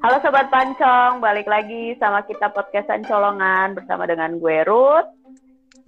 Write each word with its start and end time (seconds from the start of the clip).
Halo 0.00 0.16
Sobat 0.24 0.48
Pancong, 0.48 1.20
balik 1.20 1.44
lagi 1.44 1.92
sama 2.00 2.24
kita 2.24 2.48
podcastan 2.56 3.04
colongan 3.04 3.76
bersama 3.76 4.08
dengan 4.08 4.40
gue 4.40 4.64
Ruth. 4.64 5.04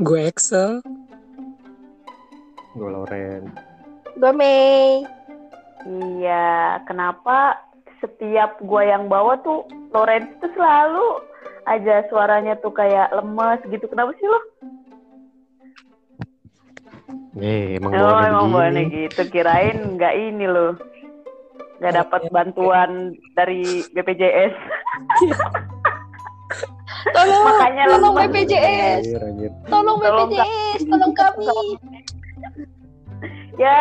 Gue 0.04 0.28
Excel. 0.28 0.84
Gue 2.76 2.92
Loren. 2.92 3.48
Gue 4.20 4.32
Mei. 4.36 5.08
Iya, 5.88 6.84
kenapa 6.84 7.56
setiap 8.04 8.60
gue 8.60 8.82
yang 8.84 9.08
bawa 9.08 9.40
tuh 9.40 9.64
Loren 9.96 10.28
itu 10.28 10.44
selalu 10.60 11.24
aja 11.64 12.04
suaranya 12.12 12.60
tuh 12.60 12.76
kayak 12.76 13.16
lemes 13.16 13.64
gitu. 13.72 13.88
Kenapa 13.88 14.12
sih 14.20 14.28
lo? 14.28 14.40
Eh, 17.40 17.80
emang 17.80 17.96
Oh, 17.96 18.20
emang 18.20 18.52
bawaannya 18.52 18.92
gitu. 18.92 19.24
Kirain 19.32 19.96
nggak 19.96 20.14
ini 20.20 20.44
loh. 20.44 20.76
Nggak 21.82 21.98
dapat 21.98 22.22
bantuan 22.30 23.10
dari 23.34 23.82
BPJS. 23.90 24.54
Tolong, 27.10 27.42
Makanya 27.42 27.90
tolong 27.90 28.14
lemes. 28.14 28.30
BPJS. 28.30 29.02
Anjir, 29.02 29.18
anjir. 29.26 29.50
Tolong 29.66 29.98
Tolong, 29.98 30.30
BPJS, 30.30 30.80
tolong 30.86 31.10
kami. 31.18 31.50
Ya, 33.60 33.78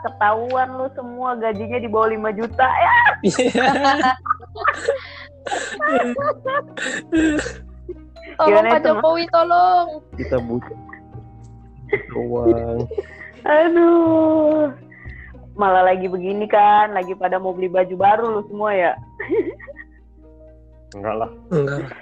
ketahuan 0.00 0.80
lu 0.80 0.88
semua 0.98 1.36
gajinya 1.38 1.78
di 1.78 1.86
bawah 1.86 2.10
5 2.10 2.40
juta 2.40 2.66
ya. 2.66 2.98
Tolong 8.40 8.64
Pak? 8.66 8.80
Jokowi, 8.82 9.28
tolong. 9.30 10.00
Kita 10.16 10.40
butuh 10.42 10.74
uang. 12.16 12.88
Aduh. 13.44 14.72
Malah 15.54 15.86
lagi 15.86 16.10
begini 16.10 16.50
kan, 16.50 16.90
lagi 16.90 17.14
pada 17.14 17.38
mau 17.38 17.54
beli 17.54 17.70
baju 17.70 17.94
baru 17.94 18.26
lu 18.26 18.42
semua 18.50 18.74
ya. 18.74 18.92
Enggak 20.98 21.14
lah. 21.14 21.30
Enggak. 21.54 21.94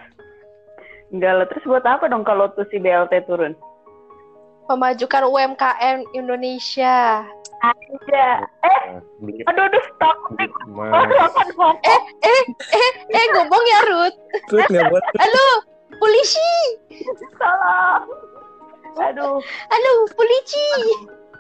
Enggak 1.13 1.33
lah, 1.37 1.47
terus 1.53 1.65
buat 1.69 1.85
apa 1.85 2.09
dong 2.09 2.25
kalau 2.25 2.49
tuh 2.57 2.65
si 2.73 2.81
BLT 2.81 3.29
turun? 3.29 3.53
Memajukan 4.73 5.29
UMKM 5.29 6.09
Indonesia. 6.17 7.29
Aja. 7.63 8.27
Eh, 8.65 8.83
aduh, 9.47 9.65
aduh, 9.69 9.85
takut 10.01 10.33
nih. 10.35 10.51
emas. 10.67 11.07
Makan 11.13 11.49
ngomong. 11.55 11.77
Eh, 13.13 13.27
ngomong 13.37 13.63
ya, 13.69 13.81
Ruth. 13.87 14.17
Ruth 14.51 14.69
nggak 14.73 14.89
buat 14.89 15.05
Halo, 15.21 15.49
polisi. 16.01 16.53
Salah. 17.37 18.03
Aduh, 19.13 19.39
Halo, 19.45 19.93
polisi. 20.17 20.67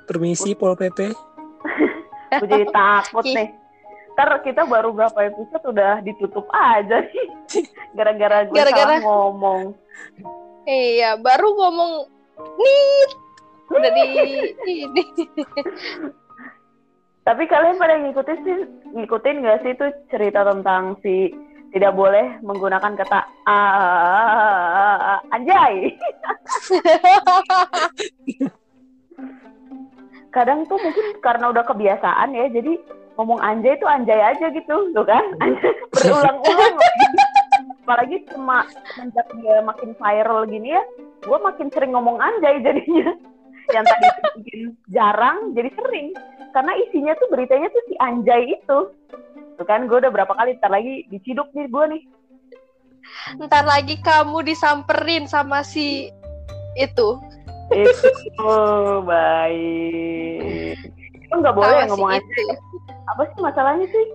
permisi 0.06 0.53
Pol 0.53 0.77
PP. 0.77 1.31
gue 2.41 2.49
jadi 2.49 2.67
takut 2.71 3.25
nih. 3.25 3.49
Ntar 4.13 4.45
kita 4.45 4.69
baru 4.69 4.93
berapa 4.93 5.19
episode 5.25 5.65
udah 5.73 6.01
ditutup 6.05 6.45
aja 6.53 7.01
sih. 7.09 7.27
Gara-gara 7.97 8.45
gue 8.45 8.57
Gara-gara- 8.57 9.01
salah 9.01 9.05
ngomong. 9.05 9.73
Iya, 10.65 11.19
baru 11.19 11.49
ngomong 11.59 11.93
nih. 12.59 13.09
Udah 13.73 13.91
di 13.91 14.03
ini. 14.21 15.03
Tapi 17.23 17.47
kalian 17.47 17.79
pada 17.79 17.95
ngikutin 18.03 18.39
sih, 18.43 18.57
ngikutin 18.99 19.37
nggak 19.47 19.59
sih 19.63 19.73
itu 19.73 19.87
cerita 20.11 20.43
tentang 20.43 20.99
si 21.01 21.31
tidak 21.73 21.97
boleh 21.97 22.37
menggunakan 22.45 22.93
kata 22.99 23.21
"ah, 23.49 25.17
anjay. 25.33 25.95
Kadang 30.33 30.64
tuh 30.64 30.80
mungkin 30.80 31.20
karena 31.20 31.52
udah 31.52 31.64
kebiasaan 31.69 32.33
ya, 32.33 32.48
jadi 32.48 32.80
ngomong 33.20 33.38
anjay 33.44 33.77
itu 33.77 33.84
anjay 33.84 34.16
aja 34.16 34.48
gitu, 34.48 34.77
tuh 34.97 35.05
kan? 35.05 35.25
Anjay, 35.44 35.72
Berulang-ulang. 35.92 36.77
Apalagi 37.84 38.16
cuma 38.33 38.64
semenjak 38.94 39.28
dia 39.42 39.60
makin 39.60 39.92
viral 40.00 40.48
gini 40.48 40.72
ya, 40.72 40.82
gue 41.21 41.38
makin 41.38 41.69
sering 41.69 41.92
ngomong 41.92 42.16
anjay 42.16 42.65
jadinya. 42.65 43.12
Yang 43.71 43.84
tadi 43.84 44.06
mungkin 44.34 44.60
jarang, 44.91 45.38
jadi 45.54 45.71
sering 45.76 46.09
karena 46.53 46.72
isinya 46.87 47.12
tuh 47.16 47.28
beritanya 47.32 47.69
tuh 47.72 47.82
si 47.88 47.94
Anjay 47.98 48.42
itu. 48.60 48.78
Tuh 49.56 49.66
kan 49.66 49.88
gue 49.88 49.98
udah 49.98 50.12
berapa 50.12 50.32
kali 50.37 50.60
ntar 50.60 50.71
lagi 50.71 51.09
diciduk 51.09 51.48
nih 51.56 51.66
gue 51.66 51.84
nih. 51.97 52.03
Ntar 53.41 53.65
lagi 53.65 53.98
kamu 53.98 54.44
disamperin 54.44 55.25
sama 55.26 55.65
si 55.65 56.12
itu. 56.76 57.09
Itu 57.72 58.09
oh, 58.44 59.00
baik. 59.05 60.77
Itu 61.16 61.34
nggak 61.41 61.55
boleh 61.56 61.72
sama 61.72 61.84
si 61.84 61.91
ngomong 61.91 62.10
itu. 62.21 62.43
Apa 63.09 63.22
sih 63.28 63.41
masalahnya 63.41 63.87
sih? 63.88 64.06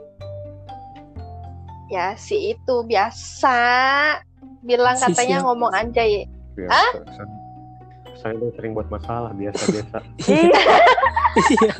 Ya, 1.87 2.07
si 2.19 2.35
itu 2.53 2.75
biasa 2.83 3.59
bilang 4.61 4.99
Si 4.99 5.07
katanya 5.07 5.41
siapa? 5.41 5.47
ngomong 5.47 5.71
anjay. 5.73 6.27
Biasa. 6.53 6.77
Saya, 7.15 7.27
saya 8.19 8.31
udah 8.37 8.49
sering 8.59 8.71
buat 8.75 8.87
masalah 8.91 9.31
biasa-biasa. 9.33 9.97
Iya. 11.37 11.73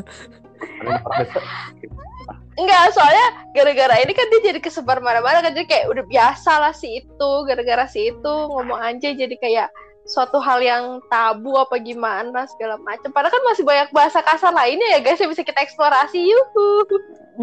Enggak, 2.58 2.90
soalnya 2.94 3.26
gara-gara 3.54 4.02
ini 4.02 4.14
kan 4.18 4.26
dia 4.34 4.50
jadi 4.50 4.60
kesebar 4.62 4.98
mana-mana 4.98 5.46
kan 5.46 5.54
jadi 5.54 5.70
kayak 5.70 5.86
udah 5.94 6.06
biasa 6.10 6.52
lah 6.58 6.74
si 6.74 7.06
itu 7.06 7.32
gara-gara 7.46 7.86
si 7.86 8.10
itu 8.10 8.34
ngomong 8.50 8.82
anjay 8.82 9.14
jadi 9.14 9.36
kayak 9.38 9.70
suatu 10.08 10.40
hal 10.40 10.64
yang 10.64 11.04
tabu 11.12 11.54
apa 11.60 11.76
gimana 11.84 12.48
segala 12.48 12.80
macam. 12.80 13.12
Padahal 13.12 13.36
kan 13.36 13.44
masih 13.52 13.64
banyak 13.68 13.90
bahasa 13.92 14.24
kasar 14.24 14.56
lainnya 14.56 14.98
ya 14.98 15.00
guys 15.04 15.20
yang 15.20 15.30
bisa 15.30 15.44
kita 15.44 15.60
eksplorasi. 15.60 16.24
Yuhu. 16.24 16.68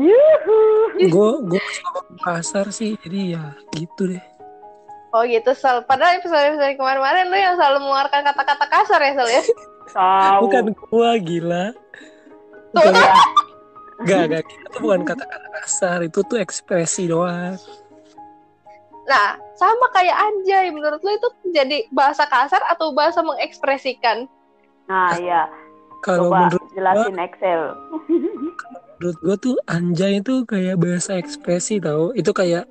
yuhu. 0.00 0.60
Gue 1.12 1.30
gue 1.52 1.62
suka 1.76 2.00
kasar 2.24 2.66
sih, 2.72 2.96
jadi 3.04 3.38
ya 3.38 3.44
gitu 3.76 4.10
deh. 4.16 4.24
Oh 5.14 5.22
gitu, 5.22 5.54
Sal. 5.54 5.86
Padahal 5.86 6.18
episode-episode 6.18 6.74
kemarin-kemarin 6.74 7.30
lu 7.30 7.38
yang 7.38 7.54
selalu 7.54 7.86
mengeluarkan 7.86 8.26
kata-kata 8.34 8.66
kasar 8.66 8.98
ya, 8.98 9.12
Sal 9.14 9.28
ya? 9.30 9.42
Tahu. 9.94 10.40
Bukan 10.50 10.64
gua 10.90 11.10
gila. 11.22 11.64
Tuh, 12.74 12.82
Bukan, 12.82 12.92
Gak, 14.10 14.22
gak. 14.26 14.42
Itu 14.42 14.78
bukan 14.82 15.00
kata-kata 15.06 15.48
kasar. 15.62 15.98
Itu 16.02 16.26
tuh 16.26 16.42
ekspresi 16.42 17.06
doang. 17.06 17.54
Nah, 19.04 19.36
sama 19.56 19.86
kayak 19.92 20.16
anjay. 20.16 20.72
Menurut 20.72 21.00
lu 21.04 21.12
itu 21.12 21.28
jadi 21.52 21.84
bahasa 21.92 22.24
kasar 22.24 22.60
atau 22.72 22.96
bahasa 22.96 23.20
mengekspresikan? 23.20 24.24
Nah 24.88 25.16
ya, 25.20 25.48
Kalau 26.04 26.28
coba 26.28 26.48
menurut 26.48 26.68
jelasin 26.76 27.16
Excel. 27.20 27.62
menurut 28.94 29.18
gue 29.20 29.36
tuh 29.36 29.56
anjay 29.68 30.22
itu 30.22 30.46
kayak 30.48 30.80
bahasa 30.80 31.18
ekspresi 31.18 31.82
tau 31.82 32.14
itu 32.16 32.30
kayak 32.30 32.64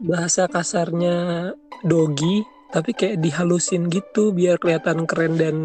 bahasa 0.00 0.48
kasarnya 0.48 1.50
dogi 1.84 2.46
tapi 2.72 2.94
kayak 2.96 3.20
dihalusin 3.20 3.90
gitu 3.92 4.32
biar 4.32 4.56
kelihatan 4.56 5.04
keren 5.04 5.34
dan 5.36 5.56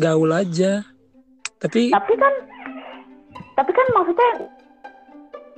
gaul 0.00 0.32
aja 0.34 0.82
tapi 1.64 1.88
Tapi 1.88 2.12
kan, 2.20 2.34
tapi 3.56 3.70
kan 3.72 3.86
maksudnya 3.96 4.30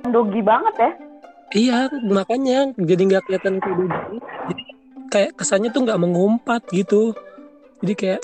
dogi 0.07 0.39
banget 0.39 0.75
ya. 0.79 0.91
Iya 1.55 1.87
makanya 2.03 2.71
jadi 2.75 3.01
nggak 3.07 3.23
kelihatan 3.27 3.55
kayak 3.63 3.75
dogi 3.77 4.17
jadi 4.51 4.61
kayak 5.07 5.31
kesannya 5.39 5.69
tuh 5.71 5.87
nggak 5.87 6.01
mengumpat 6.03 6.67
gitu. 6.75 7.15
Jadi 7.79 7.93
kayak 7.95 8.21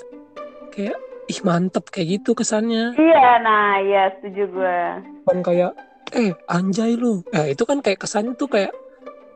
kayak 0.75 0.97
ih 1.31 1.39
mantep 1.47 1.87
kayak 1.87 2.19
gitu 2.19 2.35
kesannya. 2.35 2.91
Iya, 2.99 3.39
nah 3.39 3.79
ya 3.79 4.11
setuju 4.19 4.43
gue. 4.51 4.79
kan 5.23 5.39
kayak 5.39 5.71
eh 6.11 6.35
anjay 6.51 6.99
lu. 6.99 7.23
Eh 7.31 7.55
itu 7.55 7.63
kan 7.63 7.79
kayak 7.79 8.03
kesannya 8.03 8.35
tuh 8.35 8.51
kayak 8.51 8.75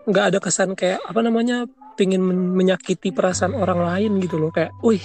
nggak 0.08 0.26
ada 0.36 0.40
kesan 0.44 0.76
kayak 0.76 1.00
apa 1.08 1.20
namanya 1.24 1.64
pingin 1.96 2.20
men- 2.20 2.54
menyakiti 2.54 3.16
perasaan 3.16 3.56
orang 3.56 3.80
lain 3.80 4.20
gitu 4.20 4.36
loh. 4.36 4.52
Kayak 4.52 4.76
wih 4.84 5.04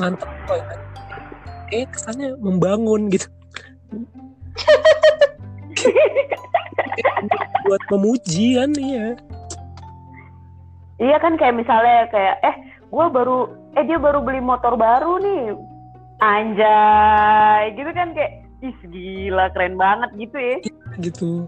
mantap 0.00 0.30
boy 0.48 0.58
eh 1.68 1.84
kesannya 1.92 2.32
membangun 2.40 3.12
gitu 3.12 3.28
buat 7.66 7.82
memuji 7.92 8.58
kan 8.58 8.70
iya. 8.78 9.06
Iya 10.98 11.16
kan 11.22 11.38
kayak 11.38 11.54
misalnya 11.54 12.10
kayak 12.10 12.36
eh 12.42 12.56
gue 12.90 13.06
baru 13.14 13.54
eh 13.78 13.84
dia 13.86 13.98
baru 14.02 14.18
beli 14.18 14.42
motor 14.42 14.74
baru 14.74 15.22
nih. 15.22 15.54
Anjay 16.18 17.78
gitu 17.78 17.90
kan 17.94 18.10
kayak 18.10 18.42
ih 18.58 18.76
gila 18.90 19.46
keren 19.54 19.78
banget 19.78 20.10
gitu 20.18 20.36
ya. 20.38 20.56
Gitu. 20.98 21.46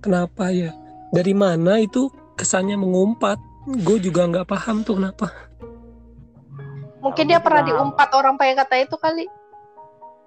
Kenapa 0.00 0.48
ya? 0.48 0.72
Dari 1.12 1.36
mana 1.36 1.84
itu 1.84 2.08
kesannya 2.40 2.80
mengumpat? 2.80 3.36
Gue 3.84 4.00
juga 4.00 4.24
nggak 4.24 4.48
paham 4.48 4.80
tuh 4.80 4.96
kenapa. 4.96 5.28
Mungkin 7.04 7.28
dia 7.28 7.38
pernah 7.38 7.62
diumpat 7.62 8.08
orang 8.16 8.40
pakai 8.40 8.56
kata 8.56 8.74
itu 8.82 8.96
kali. 8.96 9.26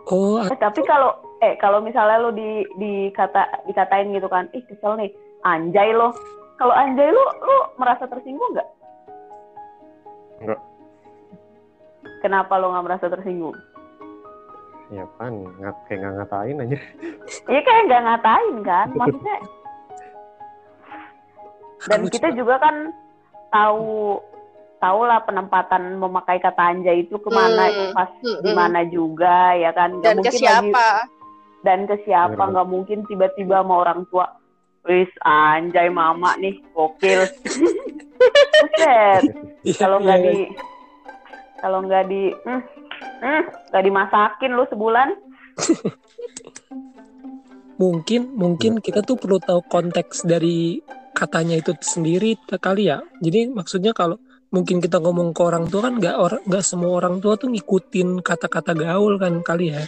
oh 0.10 0.42
eh, 0.42 0.58
tapi 0.58 0.82
kalau 0.90 1.12
eh 1.40 1.56
kalau 1.56 1.80
misalnya 1.80 2.20
lu 2.20 2.32
di 2.32 2.50
dikata 2.76 3.64
dikatain 3.64 4.12
gitu 4.12 4.28
kan 4.28 4.52
ih 4.52 4.64
kesel 4.64 4.96
nih 4.96 5.08
anjay 5.42 5.90
lo 5.90 6.12
kalau 6.56 6.74
anjay 6.74 7.08
lu 7.08 7.24
lu 7.40 7.56
merasa 7.76 8.06
tersinggung 8.06 8.52
nggak 8.52 8.70
Nggak. 10.40 10.60
kenapa 12.20 12.56
lo 12.56 12.72
nggak 12.72 12.86
merasa 12.86 13.08
tersinggung 13.08 13.56
Ya 14.90 15.06
pan, 15.14 15.30
ngat 15.56 15.78
kayak 15.86 16.02
nggak 16.02 16.16
ngatain 16.18 16.58
aja. 16.60 16.78
Iya 17.46 17.62
kayak 17.62 17.82
nggak 17.86 18.04
ngatain 18.04 18.56
kan, 18.64 18.88
maksudnya 18.92 19.38
Dan 21.86 22.00
lucu. 22.02 22.12
kita 22.12 22.30
juga 22.34 22.58
kan 22.58 22.76
tahu 23.50 24.18
tahu 24.80 25.00
lah 25.04 25.22
penempatan 25.22 25.94
memakai 25.96 26.40
kata 26.40 26.74
anjay 26.74 27.04
itu 27.04 27.16
ke 27.16 27.30
mana 27.30 27.70
Hmm, 27.70 27.92
pas 27.92 28.10
mm-mm. 28.18 28.42
di 28.42 28.52
mana 28.52 28.82
juga 28.88 29.54
ya 29.54 29.70
kan 29.72 29.94
Nggak 29.94 30.14
mungkin 30.16 30.34
lagi- 30.34 30.42
siapa? 30.42 30.88
Dan 31.66 31.86
ke 31.86 32.00
siapa? 32.08 32.40
Nggak 32.40 32.70
mungkin 32.70 33.04
tiba-tiba 33.06 33.62
sama 33.62 33.84
orang 33.86 34.06
tua. 34.10 34.28
Wis 34.88 35.12
anjay 35.24 35.92
mama 35.92 36.36
nih 36.40 36.56
gokil. 36.72 37.28
Buset, 38.60 39.24
Iya, 39.64 39.76
kalau 39.80 39.98
nggak 40.04 40.20
iya. 40.20 40.28
di 40.28 40.38
kalau 41.60 41.80
nggak 41.84 42.04
di 42.08 42.24
hmm, 42.32 42.62
hmm, 43.24 43.42
nggak 43.72 43.84
dimasakin 43.84 44.52
lu 44.56 44.64
sebulan. 44.72 45.10
Mungkin 47.80 48.36
mungkin 48.36 48.84
kita 48.84 49.04
tuh 49.04 49.16
perlu 49.16 49.40
tahu 49.40 49.64
konteks 49.68 50.28
dari 50.28 50.84
katanya 51.16 51.60
itu 51.60 51.72
sendiri 51.80 52.36
kali 52.60 52.92
ya. 52.92 53.00
Jadi 53.24 53.52
maksudnya 53.52 53.96
kalau 53.96 54.20
mungkin 54.50 54.82
kita 54.82 54.98
ngomong 54.98 55.32
ke 55.32 55.42
orang 55.46 55.70
tua 55.70 55.88
kan 55.88 56.02
nggak 56.02 56.16
orang 56.18 56.42
nggak 56.44 56.64
semua 56.66 56.92
orang 56.98 57.22
tua 57.22 57.38
tuh 57.38 57.54
ngikutin 57.54 58.26
kata-kata 58.26 58.74
gaul 58.74 59.22
kan 59.22 59.46
kali 59.46 59.78
ya 59.78 59.86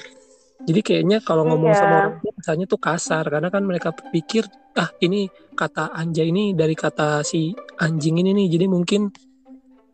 jadi 0.68 0.80
kayaknya 0.86 1.18
kalau 1.26 1.44
ngomong 1.50 1.74
Iya. 1.74 1.80
sama 1.82 1.96
orang 2.06 2.16
tua 2.22 2.32
misalnya 2.38 2.66
tuh 2.70 2.80
kasar. 2.82 3.24
Karena 3.26 3.50
kan 3.50 3.64
mereka 3.66 3.90
pikir 4.14 4.46
ah 4.78 4.90
ini 5.02 5.26
kata 5.58 5.92
anjay 5.92 6.30
ini 6.30 6.54
dari 6.54 6.78
kata 6.78 7.26
si 7.26 7.52
anjing 7.82 8.22
ini 8.22 8.32
nih. 8.36 8.48
Jadi 8.58 8.66
mungkin 8.70 9.10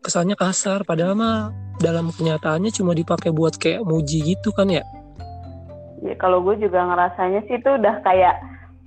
kesannya 0.04 0.36
kasar. 0.36 0.84
Padahal 0.84 1.16
mah 1.16 1.50
dalam 1.80 2.12
kenyataannya 2.12 2.68
cuma 2.74 2.92
dipakai 2.92 3.32
buat 3.32 3.56
kayak 3.56 3.86
muji 3.86 4.36
gitu 4.36 4.52
kan 4.52 4.68
ya? 4.68 4.84
Ya 6.04 6.14
kalau 6.20 6.44
gue 6.44 6.54
juga 6.60 6.84
ngerasanya 6.84 7.42
sih 7.48 7.58
itu 7.58 7.70
udah 7.74 7.98
kayak 8.06 8.38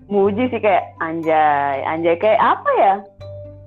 muji 0.07 0.48
sih 0.48 0.62
kayak 0.62 0.86
anjay 1.01 1.81
anjay. 1.84 2.16
Kayak 2.16 2.39
apa 2.39 2.72
ya? 2.77 2.95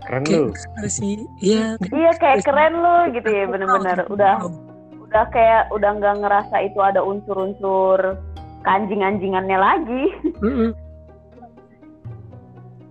Keren 0.05 0.21
lu. 0.21 0.29
kayak 0.29 0.53
ekspresi 0.53 1.11
iya 1.41 1.81
iya 1.81 2.13
kayak 2.21 2.45
keren 2.45 2.77
lu 2.77 2.97
gitu 3.17 3.25
ya 3.25 3.49
bener-bener. 3.49 4.05
udah 4.13 4.37
udah 5.15 5.31
kayak 5.31 5.71
udah 5.71 5.95
nggak 5.95 6.27
ngerasa 6.27 6.57
itu 6.67 6.83
ada 6.83 6.99
unsur-unsur 6.99 8.19
kanjing-anjingannya 8.67 9.55
lagi 9.55 10.05
Mm-mm. 10.43 10.75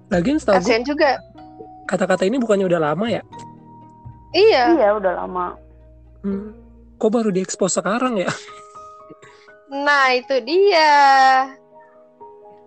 Lagian 0.08 0.40
setahu 0.40 0.56
gue 0.56 0.64
Kasian 0.64 0.88
juga. 0.88 1.20
kata-kata 1.84 2.24
ini 2.24 2.40
bukannya 2.40 2.64
udah 2.64 2.80
lama 2.80 3.12
ya? 3.12 3.20
Iya. 4.32 4.64
iya 4.72 4.90
udah 4.96 5.14
lama 5.20 5.60
Hmm. 6.24 6.56
Kok 6.96 7.12
baru 7.12 7.36
diekspos 7.36 7.76
sekarang 7.76 8.16
ya? 8.16 8.32
Nah, 9.68 10.16
itu 10.16 10.40
dia. 10.48 10.96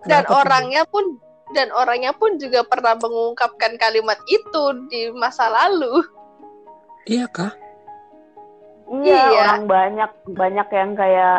Dan 0.05 0.21
Kenapa 0.21 0.45
orangnya 0.45 0.85
pun 0.85 1.17
dan 1.57 1.73
orangnya 1.73 2.13
pun 2.13 2.37
juga 2.37 2.61
pernah 2.61 2.93
mengungkapkan 2.93 3.81
kalimat 3.81 4.21
itu 4.29 4.63
di 4.93 5.09
masa 5.17 5.49
lalu. 5.49 6.05
Iya 7.09 7.25
kah? 7.33 7.49
Iya, 9.07 9.21
Iya. 9.23 9.41
orang 9.41 9.63
banyak 9.65 10.11
banyak 10.33 10.67
yang 10.69 10.91
kayak 10.93 11.37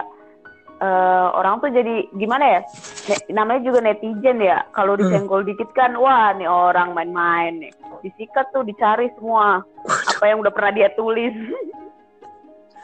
eh, 0.78 1.28
orang 1.34 1.58
tuh 1.58 1.70
jadi 1.70 1.94
gimana 2.14 2.44
ya 2.48 2.60
Ne- 3.08 3.24
namanya 3.32 3.60
juga 3.62 3.80
netizen 3.80 4.38
ya 4.38 4.62
kalau 4.70 4.92
Hmm. 4.92 5.02
disenggol 5.02 5.42
dikit 5.42 5.72
kan 5.72 5.96
wah 5.96 6.30
nih 6.30 6.44
orang 6.44 6.92
main-main 6.92 7.56
nih 7.58 7.72
disikat 8.00 8.46
tuh 8.50 8.62
dicari 8.62 9.08
semua 9.14 9.64
apa 10.06 10.24
yang 10.24 10.38
udah 10.38 10.52
pernah 10.52 10.70
dia 10.70 10.88
tulis 10.92 11.32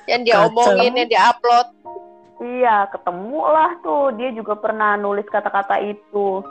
Yang 0.05 0.21
dia 0.23 0.37
Kacau. 0.37 0.49
omongin, 0.53 0.93
yang 0.95 1.09
dia 1.09 1.23
upload. 1.27 1.67
iya 2.37 2.77
ketemu 2.89 3.41
lah 3.43 3.71
tuh 3.81 4.13
dia 4.13 4.31
juga 4.33 4.53
pernah 4.55 4.97
nulis 4.97 5.25
kata-kata 5.27 5.81
itu 5.81 6.45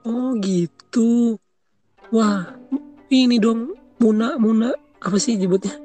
Oh 0.00 0.32
gitu. 0.38 1.36
Wah, 2.08 2.56
ini 3.08 3.36
dong 3.36 3.72
Muna 3.96 4.36
Muna 4.36 4.72
apa 4.96 5.16
sih 5.16 5.36
nyebutnya? 5.36 5.76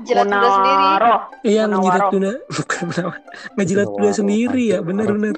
Jilat 0.00 0.26
ludah 0.26 0.50
sendiri. 0.50 1.12
Iya 1.42 1.62
ngejilat 1.66 2.02
tuna, 2.08 2.30
bukan 2.48 2.82
menawar. 2.86 3.18
Ngejilat 3.52 3.88
Munawaroh, 3.88 4.14
sendiri 4.14 4.62
ya, 4.66 4.74
anjing. 4.74 4.86
bener-bener. 4.86 5.36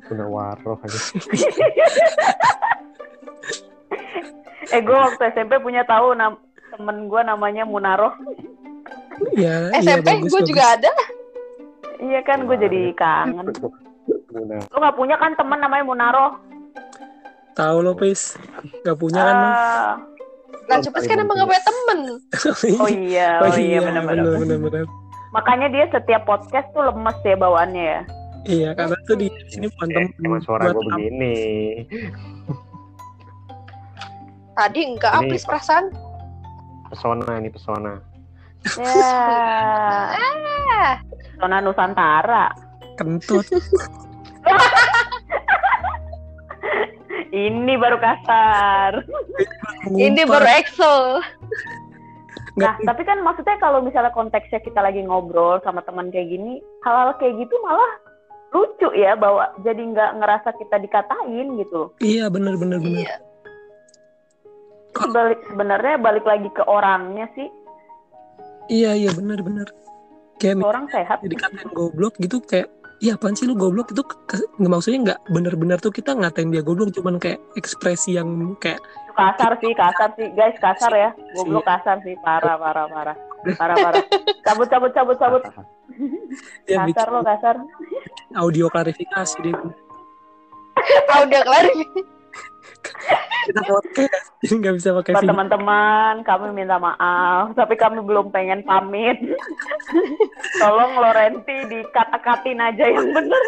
Punya 0.00 0.26
waroh 0.26 0.76
aja. 0.80 0.98
eh 4.66 4.80
gue 4.80 4.96
waktu 4.96 5.22
SMP 5.30 5.52
punya 5.58 5.84
tahu 5.84 6.14
nam 6.14 6.40
temen 6.70 7.06
gue 7.06 7.20
namanya 7.22 7.62
Munaroh 7.62 8.14
Ya, 9.32 9.70
iya 9.72 9.78
SMP 10.00 10.06
bagus 10.10 10.26
gue 10.26 10.40
bagus. 10.40 10.48
juga 10.48 10.64
ada. 10.74 10.90
iya 12.00 12.20
kan 12.20 12.42
gue 12.42 12.56
jadi 12.56 12.90
kangen 12.92 13.46
lu 13.54 13.70
nggak 14.74 14.96
punya 14.96 15.14
kan 15.14 15.34
temen 15.34 15.58
namanya 15.58 15.84
Munaroh 15.84 16.32
Tahu 17.54 17.76
lo, 17.80 17.94
Pis. 17.94 18.34
Gak 18.82 18.98
punya 18.98 19.22
kan? 19.22 19.36
lo? 19.36 19.50
Ah, 20.64 20.70
Nah, 20.70 20.78
Cupis 20.80 21.04
kan 21.04 21.16
emang 21.16 21.36
gak 21.36 21.46
punya 21.46 21.62
temen. 21.62 21.98
oh 22.80 22.88
iya 22.88 23.28
Oh 23.42 23.46
iya 23.50 23.60
iya, 23.60 23.78
benar-benar 23.80 24.24
bener-bener. 24.34 24.84
makanya 25.30 25.66
dia 25.68 25.84
setiap 25.90 26.22
podcast 26.24 26.64
tuh 26.70 26.84
lemes 26.84 27.16
ya 27.20 27.34
bawaannya 27.34 27.84
ya 27.84 28.00
Iya, 28.44 28.68
karena 28.72 28.94
tuh 29.02 29.16
di 29.16 29.26
sini 29.48 29.66
bukan 29.66 29.88
Eh, 29.88 29.92
temen. 30.06 30.22
emang 30.22 30.40
suara 30.40 30.68
gue 30.68 30.78
begini. 30.84 31.36
Tadi 34.54 34.78
enggak 34.84 35.12
apis 35.16 35.42
perasaan. 35.42 35.90
Pesona 36.86 37.30
ini 37.34 37.48
pesona. 37.48 37.98
ya 38.76 39.00
Zona 41.36 41.56
Nusantara 41.58 42.46
kentut. 42.94 43.42
Ini 47.34 47.74
baru 47.74 47.98
kasar 47.98 49.02
Ini 49.90 50.22
baru 50.24 50.46
Excel. 50.62 51.20
Nggak, 52.54 52.70
nah 52.70 52.74
tapi 52.86 53.02
kan 53.02 53.18
maksudnya 53.26 53.58
kalau 53.58 53.82
misalnya 53.82 54.14
konteksnya 54.14 54.62
kita 54.62 54.78
lagi 54.78 55.02
ngobrol 55.02 55.58
sama 55.66 55.82
teman 55.82 56.14
kayak 56.14 56.30
gini 56.30 56.62
hal-hal 56.86 57.10
kayak 57.18 57.34
gitu 57.42 57.50
malah 57.66 57.92
lucu 58.54 58.94
ya 58.94 59.18
bahwa 59.18 59.50
jadi 59.66 59.82
nggak 59.82 60.22
ngerasa 60.22 60.54
kita 60.62 60.78
dikatain 60.78 61.58
gitu 61.58 61.90
iya 61.98 62.30
bener 62.30 62.54
bener 62.54 62.78
bener. 62.78 63.02
Iya. 63.02 63.16
balik 65.10 65.42
sebenarnya 65.50 65.98
balik 65.98 66.22
lagi 66.22 66.46
ke 66.54 66.62
orangnya 66.62 67.26
sih 67.34 67.50
Iya 68.68 68.96
iya 68.96 69.10
bener 69.12 69.44
bener. 69.44 69.68
Kayak 70.40 70.64
orang 70.64 70.86
sehat 70.88 71.20
dikatain 71.24 71.70
goblok 71.76 72.16
gitu 72.16 72.40
kayak 72.42 72.68
iya 73.02 73.14
apaan 73.18 73.34
sih 73.34 73.46
lu 73.48 73.54
goblok? 73.58 73.90
Itu 73.90 74.02
ke- 74.04 74.46
nggak 74.58 74.70
maksudnya 74.70 74.98
nggak 75.10 75.18
bener-bener 75.30 75.78
tuh 75.80 75.90
kita 75.90 76.14
ngatain 76.14 76.50
dia 76.52 76.62
goblok 76.62 76.94
cuman 76.94 77.18
kayak 77.18 77.40
ekspresi 77.58 78.14
yang 78.18 78.54
kayak 78.58 78.78
kasar 79.14 79.54
sih 79.62 79.72
kasar 79.74 80.10
sih. 80.18 80.28
Guys 80.34 80.56
kasar 80.58 80.92
ya. 80.94 81.10
Goblok 81.34 81.64
kasar 81.66 81.98
sih. 82.02 82.14
Parah 82.22 82.58
parah 82.58 82.86
parah. 82.90 83.16
Parah 83.58 83.76
parah. 83.78 84.04
Cabut 84.42 84.68
cabut 84.68 84.90
cabut 84.94 85.16
cabut. 85.18 85.42
Dia 86.66 86.82
kasar 86.82 86.86
bikin 86.90 87.08
lo 87.10 87.20
kasar. 87.22 87.54
Audio 88.34 88.66
klarifikasi 88.70 89.36
dia. 89.42 89.58
Ah, 91.06 91.22
udah 91.22 91.40
kelar. 91.46 91.64
Kita 93.44 93.60
podcast 93.64 94.26
jadi 94.44 94.54
nggak 94.60 94.74
bisa 94.80 94.88
pakai 94.96 95.12
buat 95.12 95.22
video 95.22 95.32
teman-teman 95.32 96.14
kami 96.24 96.46
minta 96.52 96.76
maaf 96.80 97.52
tapi 97.52 97.74
kami 97.76 98.00
belum 98.00 98.32
pengen 98.32 98.64
pamit 98.64 99.20
tolong 100.60 100.92
Lorenti 100.96 101.56
dikata-katin 101.68 102.58
aja 102.60 102.84
yang 102.88 103.08
bener 103.12 103.44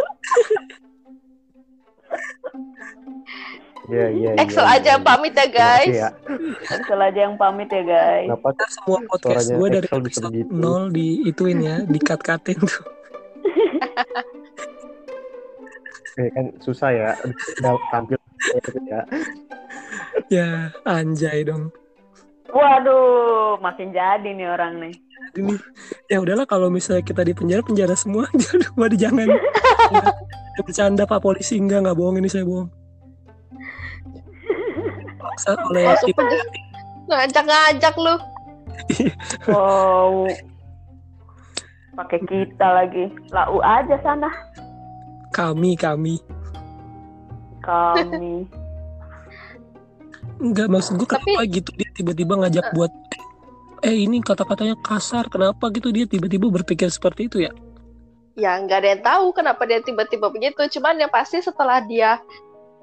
Iya 3.86 4.06
iya. 4.18 4.30
Excel 4.38 4.62
iya, 4.62 4.78
aja 4.78 4.92
iya. 4.94 5.02
pamit 5.02 5.34
ya 5.34 5.46
guys. 5.50 5.94
ya. 5.94 6.10
Excel 6.70 7.00
aja 7.02 7.20
yang 7.26 7.34
pamit 7.34 7.68
ya 7.70 7.82
guys 7.82 8.26
Kenapa 8.30 8.48
Ntar 8.54 8.68
semua 8.70 8.98
podcast 9.10 9.46
gue 9.50 9.68
dari 9.68 9.86
Excel 9.90 10.00
bisa 10.02 10.20
episode 10.22 10.32
begitu. 10.32 10.52
nol 10.54 10.82
di 10.94 11.08
ituin 11.26 11.58
ya 11.62 11.76
di 11.82 11.98
cut 11.98 12.20
cutin 12.22 12.56
tuh 12.62 12.74
eh, 16.16 16.28
kan 16.32 16.46
susah 16.64 16.90
ya 16.94 17.10
tampil 17.92 18.16
gitu 18.16 18.25
ya. 18.90 19.00
ya 20.30 20.48
anjay 20.86 21.46
dong. 21.46 21.72
Waduh 22.50 23.58
makin 23.58 23.90
jadi 23.90 24.30
nih 24.32 24.48
orang 24.48 24.80
nih. 24.80 24.94
Ini 25.36 25.54
ya 26.08 26.22
udahlah 26.22 26.46
kalau 26.48 26.70
misalnya 26.70 27.02
kita 27.02 27.26
di 27.26 27.34
penjara 27.34 27.62
penjara 27.64 27.94
semua. 27.98 28.30
Waduh 28.78 28.98
jangan. 29.04 29.28
Ya, 30.56 30.60
bercanda 30.64 31.04
pak. 31.04 31.20
Polisi 31.20 31.60
enggak 31.60 31.84
nggak 31.84 31.96
bohong 31.98 32.16
ini 32.22 32.28
saya 32.30 32.46
bohong. 32.46 32.70
Paksa 35.20 35.52
oleh 35.68 35.84
Masuk. 35.84 36.16
Ngajak-ngajak 37.06 37.94
lu. 37.98 38.14
wow. 39.52 40.26
Pakai 41.96 42.20
kita 42.24 42.68
lagi. 42.72 43.12
Lau 43.32 43.60
aja 43.60 43.96
sana. 44.00 44.30
Kami 45.34 45.76
kami 45.76 46.16
kami 47.66 48.46
Enggak 50.36 50.68
maksud 50.68 50.96
gue 50.96 51.08
Tapi- 51.08 51.24
kenapa 51.26 51.42
gitu 51.48 51.70
dia 51.72 51.88
tiba-tiba 51.90 52.32
ngajak 52.36 52.66
buat 52.70 52.92
eh 53.80 53.96
ini 53.98 54.20
kata-katanya 54.20 54.76
kasar 54.78 55.26
kenapa 55.26 55.68
gitu 55.70 55.88
dia 55.88 56.04
tiba-tiba 56.04 56.48
berpikir 56.50 56.88
seperti 56.88 57.26
itu 57.26 57.38
ya 57.42 57.52
Ya 58.36 58.52
nggak 58.54 58.78
ada 58.78 58.88
yang 58.90 59.00
tahu 59.02 59.26
kenapa 59.32 59.64
dia 59.64 59.80
tiba-tiba 59.80 60.28
begitu. 60.28 60.60
Cuman 60.70 61.00
yang 61.00 61.08
pasti 61.08 61.40
setelah 61.40 61.80
dia 61.80 62.20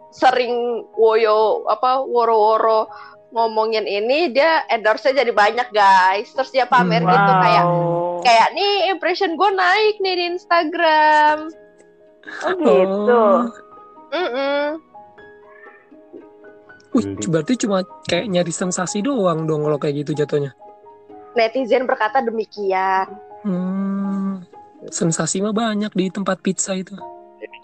sering 0.09 0.49
woyo 0.93 1.61
apa 1.67 2.01
woro-woro 2.01 2.89
ngomongin 3.29 3.85
ini 3.85 4.29
dia 4.29 4.65
endorse-nya 4.67 5.21
jadi 5.21 5.29
banyak 5.29 5.69
guys 5.69 6.29
terus 6.29 6.49
dia 6.49 6.65
pamer 6.65 7.01
Hmm. 7.01 7.09
gitu 7.09 7.31
kayak 7.35 7.65
Wow. 7.65 8.21
kayak 8.21 8.49
nih 8.51 8.73
impression 8.89 9.33
gue 9.33 9.49
naik 9.51 9.95
nih 9.99 10.13
di 10.15 10.25
Instagram 10.31 11.37
Oh 12.39 12.53
gitu. 12.55 13.13
Oh. 13.13 13.41
Mm-mm. 14.13 14.77
Wih, 16.93 17.17
berarti 17.25 17.57
cuma 17.57 17.81
kayak 18.05 18.29
nyari 18.29 18.53
sensasi 18.53 19.01
doang 19.01 19.49
dong 19.49 19.65
kalau 19.65 19.81
kayak 19.81 20.05
gitu 20.05 20.13
jatuhnya. 20.13 20.53
netizen 21.33 21.89
berkata 21.89 22.21
demikian 22.21 23.09
Hmm, 23.41 24.45
sensasi 24.87 25.41
mah 25.41 25.51
banyak 25.51 25.89
di 25.91 26.07
tempat 26.13 26.39
pizza 26.39 26.77
itu. 26.77 26.93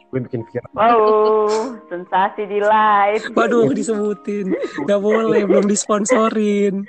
Gue 0.10 0.26
bikin 0.26 0.42
viral. 0.50 0.74
Wow, 0.74 1.78
sensasi 1.86 2.50
di 2.50 2.60
live. 2.60 3.30
Waduh, 3.38 3.70
disebutin. 3.70 4.58
Gak 4.90 5.00
boleh, 5.00 5.46
belum 5.46 5.70
disponsorin. 5.70 6.84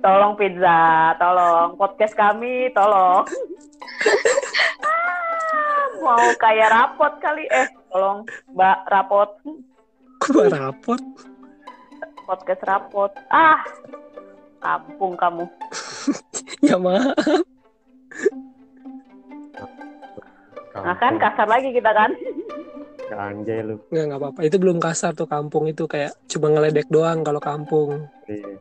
Tolong 0.00 0.32
pizza, 0.34 1.12
tolong 1.20 1.76
podcast 1.76 2.16
kami, 2.16 2.72
tolong. 2.72 3.28
Ah, 4.84 5.86
Mau 6.00 6.24
kayak 6.36 6.68
rapot 6.72 7.12
kali 7.20 7.44
eh, 7.52 7.68
tolong 7.94 8.26
Mbak 8.50 8.78
rapot, 8.90 9.30
Kok 10.18 10.50
rapot? 10.50 11.00
podcast 12.26 12.62
rapot. 12.66 13.12
Ah, 13.30 13.62
kampung 14.58 15.14
kamu. 15.14 15.46
Ya 16.64 16.80
maaf. 16.80 17.12
Nah 20.72 20.96
kan 20.96 21.20
kasar 21.20 21.44
lagi 21.44 21.76
kita 21.76 21.92
kan. 21.92 22.08
Anjay 23.12 23.60
lu. 23.60 23.76
Nggak, 23.92 24.04
nggak 24.08 24.20
apa-apa. 24.20 24.40
Itu 24.48 24.56
belum 24.56 24.80
kasar 24.80 25.12
tuh 25.12 25.28
kampung 25.28 25.68
itu 25.68 25.84
kayak 25.84 26.16
cuma 26.24 26.48
ngeledek 26.48 26.88
doang 26.88 27.20
kalau 27.20 27.36
kampung. 27.36 28.08
Iya. 28.24 28.56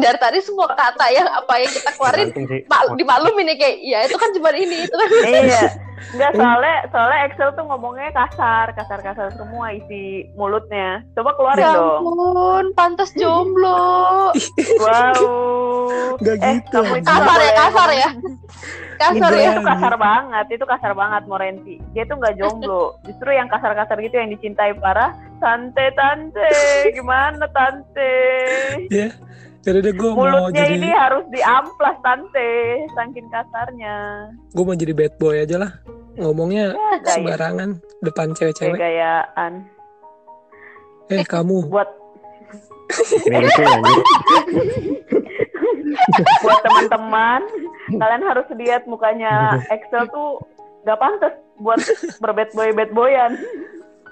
Dari 0.00 0.18
tadi 0.18 0.38
semua 0.40 0.66
kata 0.72 1.06
yang 1.12 1.28
apa 1.28 1.54
yang 1.60 1.70
kita 1.70 1.90
keluarin 1.94 2.28
mak- 2.66 2.96
dimaklumin 2.96 3.52
ya 3.52 3.56
kayak 3.60 3.76
ya 3.84 3.98
itu 4.08 4.16
kan 4.16 4.30
cuma 4.34 4.50
ini 4.56 4.76
itu 4.88 4.94
kan 4.96 5.08
iya. 5.30 5.64
Enggak 6.16 6.32
soalnya 6.32 6.76
soalnya 6.88 7.18
Excel 7.28 7.50
tuh 7.52 7.64
ngomongnya 7.68 8.08
kasar, 8.16 8.72
kasar-kasar 8.72 9.36
semua 9.36 9.76
isi 9.76 10.24
mulutnya. 10.32 11.04
Coba 11.12 11.36
keluarin 11.36 11.60
ya 11.60 11.76
dong. 11.76 12.00
ampun 12.00 12.64
pantas 12.72 13.12
jomblo 13.20 14.32
Wow. 14.82 16.16
Nggak 16.16 16.36
eh, 16.40 16.52
gitu, 16.56 16.78
kamu 16.80 16.94
itu 17.04 17.04
kasar 17.04 17.38
ya 17.38 17.52
kasar 17.52 17.90
ya 17.92 18.10
kasar 19.00 19.32
ya 19.32 19.50
itu 19.56 19.62
kasar 19.64 19.94
banget, 19.96 20.46
itu 20.56 20.64
kasar 20.64 20.92
banget 20.96 21.22
Morensi. 21.28 21.74
Dia 21.92 22.04
tuh 22.08 22.16
nggak 22.20 22.36
jomblo. 22.40 22.96
Justru 23.04 23.28
yang 23.32 23.48
kasar-kasar 23.48 23.96
gitu 24.00 24.16
yang 24.16 24.32
dicintai 24.32 24.72
para 24.80 25.16
tante 25.40 25.84
tante. 25.96 26.52
Gimana 26.96 27.44
tante? 27.52 28.12
Jadi 29.60 29.78
deh 29.82 29.92
gue 29.92 30.08
mau 30.08 30.24
Mulutnya 30.24 30.64
jadi 30.64 30.74
ini 30.74 30.88
harus 30.88 31.24
diamplas 31.28 31.96
tante, 32.00 32.52
saking 32.90 33.28
kasarnya. 33.28 33.96
gue 34.48 34.62
mau 34.64 34.72
jadi 34.72 34.90
bad 34.90 35.14
boy 35.16 35.36
aja 35.36 35.56
lah. 35.58 35.70
Ngomongnya 36.16 36.72
Ya, 36.72 36.90
gaya, 36.98 37.14
sembarangan 37.14 37.68
depan 38.00 38.26
kayak 38.30 38.56
cewek-cewek. 38.56 38.78
gayaan. 38.78 39.52
Eh 41.08 41.22
kamu, 41.22 41.68
Buat 41.68 41.88
buat 46.40 46.58
teman-teman, 46.60 47.40
kalian 47.92 48.24
harus 48.24 48.46
lihat 48.52 48.84
mukanya 48.84 49.60
Excel 49.68 50.08
tuh 50.08 50.40
gak 50.82 50.96
pantas 50.96 51.32
buat 51.56 51.78
berbad 52.18 52.50
boy 52.50 52.68
bad 52.72 52.90
boyan. 52.90 53.32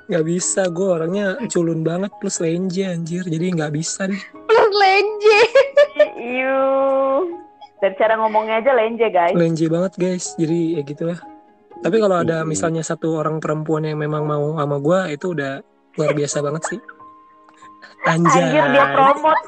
Nggak 0.08 0.24
bisa. 0.24 0.66
Gue 0.68 0.88
orangnya 0.88 1.36
culun 1.46 1.84
banget 1.84 2.10
plus 2.18 2.40
lenje 2.40 2.84
anjir. 2.84 3.22
Jadi 3.22 3.46
nggak 3.54 3.72
bisa 3.72 4.08
nih. 4.08 4.20
plus 4.48 4.72
lenje 4.74 5.40
Iu. 6.18 6.64
Dari 7.78 7.94
cara 7.94 8.18
ngomongnya 8.18 8.58
aja 8.58 8.72
lenje 8.74 9.06
guys. 9.08 9.36
Lenje 9.36 9.66
banget 9.68 9.92
guys. 9.96 10.34
Jadi 10.34 10.76
ya 10.76 10.82
gitulah. 10.82 11.18
Tapi 11.78 11.96
kalau 12.02 12.18
ada 12.18 12.42
misalnya 12.42 12.82
satu 12.82 13.22
orang 13.22 13.38
perempuan 13.38 13.86
yang 13.86 14.02
memang 14.02 14.26
mau 14.26 14.58
sama 14.58 14.82
gue 14.82 15.14
itu 15.14 15.30
udah 15.30 15.62
luar 15.94 16.10
biasa 16.10 16.42
banget 16.42 16.62
sih. 16.66 16.80
Anjay. 18.02 18.42
Anjir 18.50 18.64
dia 18.72 18.86
promote. 18.90 19.46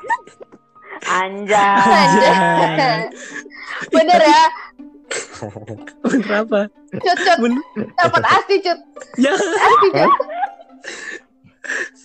Anjay. 1.00 1.74
Anjay. 1.80 2.98
bener 3.96 4.20
ya 4.20 4.44
Bener 6.04 6.32
apa? 6.44 6.60
cut 6.92 7.18
cut 7.18 7.38
Bener. 7.40 7.62
dapat 7.96 8.22
asti 8.28 8.56
cut 8.60 8.78
Ya. 9.16 9.32
asti 9.34 9.88
cut 9.90 10.10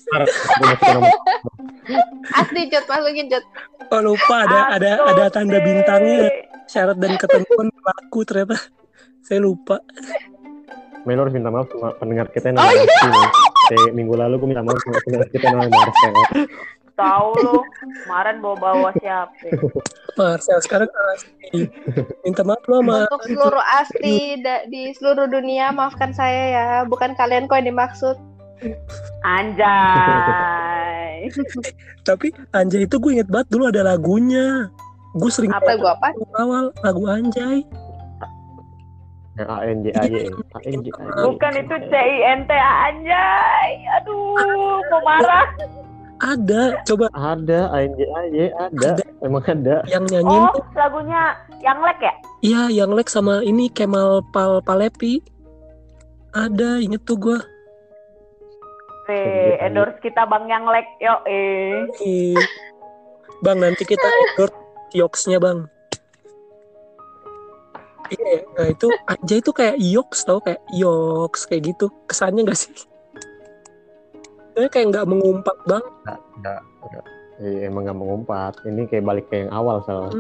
Ntar 0.06 0.22
gue 0.26 1.02
masukin 2.86 3.26
cut 3.32 3.46
Oh 3.94 4.02
lupa 4.02 4.50
ada 4.50 4.60
ada 4.76 4.92
Aduh, 4.98 5.14
ada 5.14 5.24
tanda 5.30 5.62
bintangnya 5.62 6.30
syarat 6.66 6.98
dan 6.98 7.14
ketentuan 7.22 7.70
berlaku 7.70 8.26
ternyata. 8.26 8.58
Saya 9.22 9.38
lupa. 9.42 9.78
Melo 11.06 11.22
harus 11.26 11.34
minta 11.38 11.54
maaf 11.54 11.70
sama 11.70 11.94
pendengar 12.02 12.26
kita 12.34 12.50
yang 12.50 12.58
Oh, 12.58 12.66
nih. 12.66 12.90
Kayak 13.70 13.94
minggu 13.94 14.18
lalu 14.18 14.42
gue 14.42 14.50
minta 14.50 14.66
maaf 14.66 14.82
sama 14.82 14.98
pendengar 15.06 15.30
kita 15.30 15.46
yang 15.46 15.62
namanya 15.62 15.78
Marcel. 15.78 16.14
Tahu 16.96 17.36
lo, 17.44 17.60
kemarin 18.08 18.40
bawa-bawa 18.40 18.96
siapa? 18.98 19.46
Marcel 20.18 20.60
sekarang 20.66 20.90
Asti. 21.14 21.70
Minta 22.26 22.42
maaf 22.42 22.66
lo 22.66 22.82
sama 22.82 23.06
untuk 23.06 23.22
seluruh 23.30 23.62
asti 23.78 24.42
di 24.74 24.90
seluruh 24.98 25.30
dunia 25.30 25.70
maafkan 25.70 26.10
saya 26.10 26.42
ya 26.50 26.66
bukan 26.90 27.14
kalian 27.14 27.46
kok 27.46 27.62
yang 27.62 27.70
dimaksud 27.70 28.18
Anjay. 29.26 31.28
tapi 32.08 32.30
Anjay 32.54 32.86
itu 32.86 32.96
gue 33.02 33.12
inget 33.20 33.30
banget 33.30 33.48
dulu 33.52 33.64
ada 33.70 33.82
lagunya. 33.84 34.70
Gue 35.16 35.32
sering 35.32 35.52
Apa 35.52 35.80
lagu 35.80 35.88
apa 35.88 36.08
awal 36.40 36.64
lagu 36.84 37.04
Anjay. 37.08 37.64
Yang 39.36 39.50
A 39.52 39.58
N 39.68 39.78
J 39.84 39.88
A 39.92 40.04
Y. 40.08 40.32
Bukan 41.28 41.54
itu 41.60 41.76
C 41.92 41.92
I 41.92 42.18
N 42.40 42.48
T 42.48 42.52
A 42.56 42.72
anjay. 42.88 43.70
Aduh, 44.00 44.80
mau 44.88 45.02
marah. 45.04 45.44
Ada, 46.24 46.80
coba 46.88 47.12
Ada 47.12 47.68
A 47.68 47.84
N 47.84 47.92
J 48.00 48.02
A 48.08 48.20
Y 48.32 48.48
ada. 48.56 48.96
Emang 49.20 49.44
ada. 49.44 49.84
yang 49.92 50.08
nyanyiin 50.08 50.48
Oh, 50.48 50.56
lagunya 50.80 51.36
yang 51.60 51.84
lek 51.84 52.00
ya? 52.00 52.14
Iya, 52.46 52.62
yang 52.72 52.94
Lex 52.94 53.12
sama 53.12 53.44
ini 53.44 53.68
Kemal 53.68 54.24
Pal 54.32 54.64
Palepi. 54.64 55.20
Ada, 56.32 56.80
inget 56.80 57.04
tuh 57.04 57.20
gue. 57.20 57.38
Eh, 59.06 59.62
endorse 59.62 60.02
kita 60.02 60.26
Bang 60.26 60.50
Yang 60.50 60.66
Lek, 60.66 60.88
yo 60.98 61.16
eh. 61.26 61.86
Bang, 63.40 63.62
nanti 63.62 63.86
kita 63.86 64.02
endorse 64.02 64.58
Yoksnya, 64.94 65.38
Bang. 65.38 65.70
Iya, 68.06 68.46
nah 68.54 68.68
itu 68.70 68.88
aja 69.10 69.34
itu 69.34 69.50
kayak 69.50 69.82
Yoks 69.82 70.30
tau, 70.30 70.38
kayak 70.38 70.62
Yoks 70.70 71.50
kayak 71.50 71.74
gitu. 71.74 71.90
Kesannya 72.06 72.46
gak 72.46 72.54
sih? 72.58 72.70
Kayaknya 74.54 74.70
kayak 74.70 74.86
nggak 74.94 75.08
mengumpat 75.10 75.58
bang. 75.66 75.84
Enggak. 76.38 76.62
enggak. 76.86 77.04
Eh, 77.42 77.68
emang 77.68 77.84
gak 77.84 77.98
mengumpat. 77.98 78.54
Ini 78.64 78.88
kayak 78.88 79.04
balik 79.04 79.26
ke 79.28 79.44
yang 79.44 79.52
awal 79.52 79.82
salah. 79.84 80.14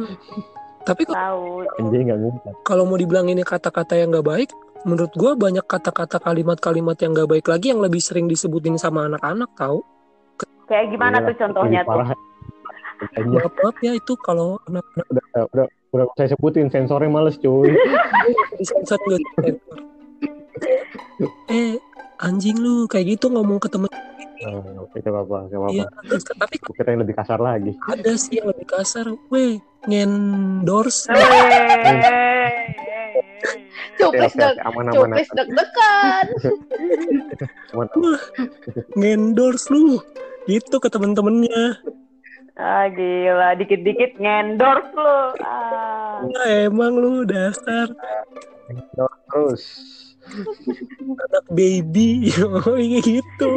Tapi 0.84 1.08
kok- 1.08 1.14
Tahu. 1.14 1.64
Anjay 1.80 2.02
gak 2.04 2.20
ngumpat. 2.20 2.54
kalau 2.66 2.84
mau 2.84 2.98
dibilang 2.98 3.30
ini 3.30 3.46
kata-kata 3.46 3.96
yang 3.96 4.10
nggak 4.10 4.28
baik, 4.28 4.50
menurut 4.86 5.12
gua 5.18 5.34
banyak 5.34 5.66
kata-kata 5.66 6.22
kalimat-kalimat 6.22 6.96
yang 7.02 7.12
nggak 7.12 7.28
baik 7.28 7.48
lagi 7.50 7.74
yang 7.74 7.82
lebih 7.82 8.00
sering 8.00 8.30
disebutin 8.30 8.78
sama 8.78 9.10
anak-anak 9.10 9.50
tau. 9.58 9.82
Kayak 10.66 10.94
gimana 10.94 11.18
Iya, 11.20 11.28
tuh 11.28 11.36
contohnya 11.42 11.82
lebih 11.82 11.94
tuh? 11.94 12.06
Maaf, 13.28 13.54
maaf 13.60 13.78
ya 13.84 13.92
itu 13.92 14.14
kalau 14.18 14.56
anak-anak 14.66 15.06
udah, 15.12 15.26
udah, 15.52 15.68
udah 15.92 16.06
saya 16.16 16.28
sebutin 16.32 16.72
sensornya 16.72 17.12
males 17.12 17.36
cuy. 17.38 17.74
disensor 18.56 18.98
nggak 18.98 19.20
disensor. 19.20 19.78
Eh 21.50 21.76
anjing 22.18 22.58
lu 22.58 22.88
kayak 22.88 23.18
gitu 23.18 23.28
ngomong 23.28 23.60
ke 23.60 23.68
temen 23.68 23.92
Oh, 24.46 24.86
itu 24.94 25.10
apa 25.10 25.48
gak 25.48 25.58
apa-apa. 25.58 25.72
Iya, 25.74 25.86
terus, 26.06 26.28
tapi 26.28 26.60
Gue 26.60 26.76
kira 26.76 26.92
yang 26.94 27.02
lebih 27.08 27.16
kasar 27.16 27.40
lagi. 27.40 27.72
ada 27.88 28.14
sih 28.14 28.38
yang 28.38 28.52
lebih 28.52 28.68
kasar. 28.68 29.08
Weh, 29.32 29.58
ngendorse. 29.88 31.08
Eh, 33.96 34.04
eh, 34.04 34.28
eh. 34.28 34.28
cuplis 34.28 34.34
oke, 34.36 34.42
deg. 34.44 34.56
Aman, 34.68 34.86
aman, 34.92 34.94
cuplis 34.94 35.30
deg-degan 35.32 36.28
ngendorse 39.00 39.68
lu. 39.72 40.00
Gitu 40.46 40.76
ke 40.78 40.88
temen-temennya. 40.92 41.80
Ah 42.56 42.88
gila, 42.88 43.56
dikit-dikit 43.60 44.20
ngendorse 44.20 44.92
lu. 44.96 45.18
Ah. 45.44 46.24
Wah, 46.24 46.48
emang 46.48 46.96
lu 46.96 47.24
dasar 47.28 47.92
Terus. 49.32 49.64
anak 51.06 51.46
baby. 51.54 52.34
Oh, 52.42 52.80
gitu. 52.80 53.52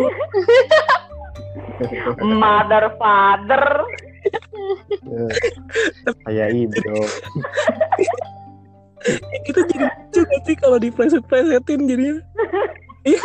Mother 2.21 2.93
father. 2.99 3.65
Kayak 6.27 6.49
ibu. 6.53 6.99
Kita 9.43 9.61
jadi 9.65 9.85
lucu 9.87 10.21
gak 10.21 10.41
sih 10.43 10.57
kalau 10.57 10.77
dipleset-plesetin 10.77 11.81
jadinya. 11.85 12.17
Iya. 13.03 13.23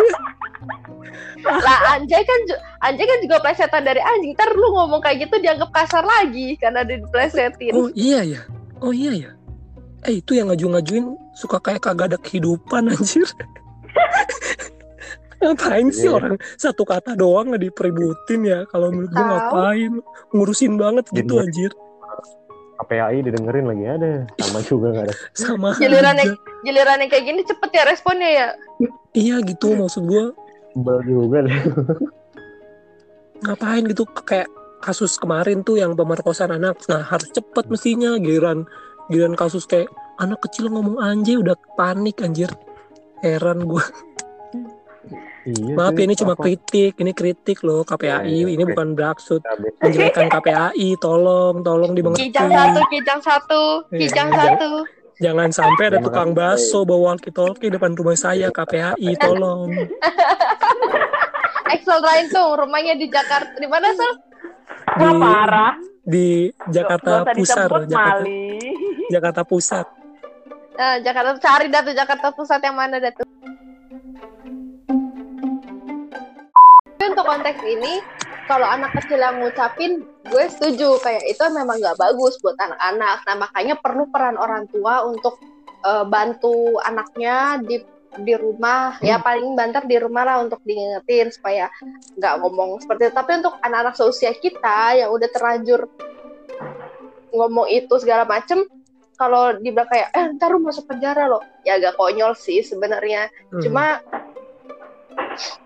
lah 1.44 1.80
anjay 1.94 2.24
kan 2.24 2.40
anjay 2.82 3.04
kan 3.04 3.20
juga 3.20 3.44
plesetan 3.44 3.84
dari 3.84 4.00
anjing 4.00 4.32
ntar 4.32 4.48
lu 4.54 4.72
ngomong 4.72 5.04
kayak 5.04 5.28
gitu 5.28 5.36
dianggap 5.38 5.76
kasar 5.76 6.00
lagi 6.02 6.56
karena 6.56 6.88
diplesetin 6.88 7.76
Oh 7.76 7.92
iya 7.92 8.24
ya. 8.24 8.42
Oh 8.80 8.96
iya 8.96 9.12
ya. 9.12 9.32
Eh 10.04 10.20
itu 10.20 10.34
yang 10.34 10.48
ngaju-ngajuin 10.48 11.04
suka 11.36 11.60
kayak 11.60 11.84
kagak 11.84 12.16
ada 12.16 12.18
kehidupan 12.18 12.88
anjir. 12.88 13.28
ngapain 15.44 15.92
sih 15.92 16.08
Iya. 16.08 16.16
orang 16.16 16.36
satu 16.56 16.88
kata 16.88 17.20
doang 17.20 17.52
nggak 17.52 17.68
dipeributin 17.68 18.48
ya 18.48 18.60
kalau 18.72 18.96
menurut 18.96 19.12
gue 19.12 19.26
ngapain 19.28 19.92
ngurusin 20.32 20.80
banget 20.80 21.06
gitu 21.12 21.36
Jadi- 21.36 21.44
anjir 21.44 21.72
KPAI 22.82 23.18
didengerin 23.22 23.66
lagi? 23.70 23.84
Ada. 23.86 24.12
Sama 24.42 24.60
juga 24.66 24.88
nggak 24.94 25.06
ada. 25.10 25.16
Sama 25.44 25.70
Giliran 25.78 26.18
aja. 26.18 26.34
giliran 26.64 26.98
yang 27.04 27.12
kayak 27.12 27.26
gini 27.28 27.42
cepet 27.46 27.70
ya 27.76 27.84
responnya 27.86 28.30
ya? 28.30 28.48
Iya 29.14 29.36
gitu 29.46 29.78
maksud 29.78 30.10
gue 30.10 30.34
Sebel 30.74 30.98
juga 31.06 31.38
deh. 31.46 31.60
Ngapain 33.46 33.84
gitu 33.86 34.04
kayak 34.26 34.50
kasus 34.82 35.22
kemarin 35.22 35.62
tuh 35.62 35.78
yang 35.78 35.94
pemerkosaan 35.94 36.56
anak. 36.58 36.82
Nah 36.90 37.06
harus 37.06 37.30
cepet 37.30 37.70
mestinya 37.70 38.18
giliran 38.18 38.66
giliran 39.12 39.38
kasus 39.38 39.70
kayak 39.70 39.92
anak 40.18 40.42
kecil 40.42 40.72
ngomong 40.74 40.98
anjay 40.98 41.38
udah 41.38 41.54
panik 41.78 42.20
anjir. 42.26 42.50
Heran 43.22 43.70
gue 43.70 43.84
iya 45.44 45.74
maaf 45.74 45.92
sih, 45.92 46.00
ya 46.00 46.04
ini 46.04 46.14
cuma 46.16 46.32
apa- 46.34 46.42
kritik 46.42 46.92
ini 46.96 47.12
kritik 47.12 47.58
loh 47.62 47.82
KPAI 47.82 48.26
Iya, 48.26 48.42
iya, 48.42 48.46
ini 48.50 48.64
bukan 48.64 48.94
beraksud 48.94 49.40
Cabe. 49.40 49.68
menjelekkan 49.78 50.26
KPAI 50.30 50.88
tolong 50.98 51.60
tolong 51.60 51.92
dimengerti 51.92 52.26
kijang 52.26 52.50
satu 52.50 52.80
kijang 52.88 53.20
satu 53.20 53.62
Iya, 53.90 53.98
kijang 54.02 54.28
iya. 54.30 54.38
satu. 54.40 54.70
Jangan 55.16 55.50
sampai 55.50 55.84
ada 55.86 55.98
tukang 56.00 56.32
bakso 56.32 56.84
bawa 56.84 57.12
walkie-talkie 57.12 57.70
depan 57.70 57.94
rumah 57.94 58.14
saya 58.14 58.50
KPAI 58.50 59.10
tolong. 59.16 59.70
Excel 61.72 62.00
lain 62.00 62.26
tuh 62.28 62.54
rumahnya 62.56 62.94
di 62.94 63.06
Jakarta 63.08 63.54
di 63.54 63.66
mana 63.66 63.88
sel 63.92 64.12
Wah 64.94 65.10
Di- 65.10 65.20
parah. 65.20 65.74
di 66.04 66.28
Jakarta 66.68 67.24
Pusat 67.30 67.68
Jakarta. 67.86 67.96
Mali. 67.96 68.60
Jakarta 69.08 69.42
Pusat. 69.42 69.86
Nah, 70.74 70.96
Jakarta 71.00 71.30
cari 71.40 71.66
dah 71.68 71.82
tuh 71.82 71.94
Jakarta 71.94 72.28
Pusat 72.30 72.60
yang 72.62 72.76
mana 72.76 72.96
dah 72.98 73.10
untuk 77.24 77.40
konteks 77.40 77.64
ini 77.64 78.04
kalau 78.52 78.68
anak 78.68 78.92
kecil 79.00 79.16
yang 79.16 79.40
ngucapin 79.40 80.04
gue 80.28 80.46
setuju. 80.52 81.00
Kayak 81.00 81.24
itu 81.32 81.44
memang 81.56 81.80
nggak 81.80 81.96
bagus 81.96 82.36
buat 82.44 82.60
anak-anak. 82.60 83.24
Nah 83.24 83.36
makanya 83.48 83.76
perlu 83.80 84.12
peran 84.12 84.36
orang 84.36 84.68
tua 84.68 85.08
untuk 85.08 85.40
eh, 85.88 86.04
bantu 86.04 86.84
anaknya 86.84 87.64
di 87.64 87.80
di 88.20 88.34
rumah. 88.36 89.00
Ya 89.00 89.24
paling 89.24 89.56
banter 89.56 89.88
di 89.88 89.96
rumah 90.04 90.28
lah 90.28 90.44
untuk 90.44 90.60
diingetin 90.68 91.32
supaya 91.32 91.72
nggak 92.20 92.36
ngomong 92.44 92.84
seperti 92.84 93.08
itu. 93.08 93.16
Tapi 93.16 93.32
untuk 93.40 93.56
anak-anak 93.64 93.96
seusia 93.96 94.36
kita 94.36 95.00
yang 95.00 95.10
udah 95.16 95.30
terlanjur 95.32 95.88
ngomong 97.32 97.72
itu 97.72 97.96
segala 98.04 98.28
macem 98.28 98.68
kalau 99.16 99.56
dibilang 99.56 99.88
kayak 99.88 100.12
eh 100.12 100.26
ntar 100.36 100.52
lu 100.52 100.60
masuk 100.60 100.92
penjara 100.92 101.32
loh. 101.32 101.40
Ya 101.64 101.80
agak 101.80 101.96
konyol 101.96 102.36
sih 102.36 102.60
sebenarnya. 102.60 103.32
Hmm. 103.48 103.64
cuma 103.64 104.04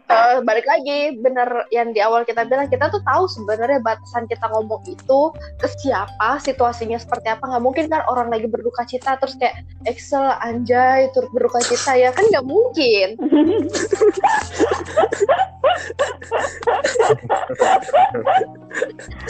eh, 0.07 0.37
balik 0.43 0.65
lagi 0.67 1.19
bener 1.19 1.67
yang 1.73 1.91
di 1.91 1.99
awal 1.99 2.23
kita 2.23 2.47
bilang 2.47 2.71
kita 2.71 2.87
tuh 2.87 3.03
tahu 3.03 3.27
sebenarnya 3.27 3.83
batasan 3.83 4.27
kita 4.27 4.47
ngomong 4.51 4.83
itu 4.87 5.19
ke 5.59 5.67
siapa 5.79 6.39
situasinya 6.41 6.99
seperti 6.99 7.29
apa. 7.33 7.47
Nggak 7.47 7.63
mungkin 7.63 7.85
kan 7.91 8.01
orang 8.07 8.31
lagi 8.31 8.47
berduka 8.47 8.87
cita 8.87 9.19
terus 9.19 9.35
kayak 9.39 9.63
Excel 9.87 10.23
anjay 10.43 11.11
turut 11.11 11.31
berduka 11.35 11.59
cita 11.63 11.95
ya. 11.95 12.11
Kan 12.15 12.25
nggak 12.31 12.47
mungkin. 12.47 13.17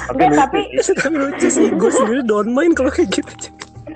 Tapi 0.08 0.24
lucu 0.28 0.38
tapi 0.38 0.60
sih. 0.82 0.96
tapi 0.96 1.16
lucu 1.24 1.48
sih. 1.48 1.68
Gue 1.76 1.92
sendiri 1.92 2.22
don't 2.24 2.52
mind 2.52 2.78
kalau 2.78 2.92
kayak 2.92 3.12
gitu. 3.12 3.34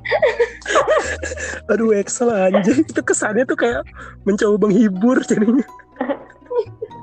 Aduh 1.71 1.95
Excel 1.95 2.31
anjay. 2.31 2.83
Itu 2.83 3.01
kesannya 3.01 3.47
tuh 3.47 3.57
kayak 3.57 3.87
mencoba 4.27 4.67
menghibur 4.67 5.19
jadinya 5.23 5.65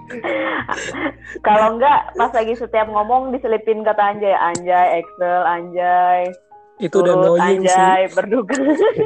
kalau 1.47 1.77
enggak 1.77 2.01
pas 2.16 2.33
lagi 2.33 2.55
setiap 2.57 2.88
ngomong 2.88 3.33
diselipin 3.33 3.85
kata 3.85 4.16
anjay, 4.16 4.35
anjay, 4.35 5.05
Excel, 5.05 5.42
anjay, 5.44 6.23
itu 6.79 6.97
udah 6.99 7.14
annoying 7.14 7.62
anjay, 7.64 8.03
berduka, 8.12 8.55
sih 8.57 8.97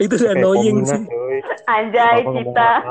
itu 0.00 0.12
udah 0.18 0.30
annoying 0.36 0.78
sih. 0.84 1.02
anjay, 1.66 2.16
cita. 2.34 2.72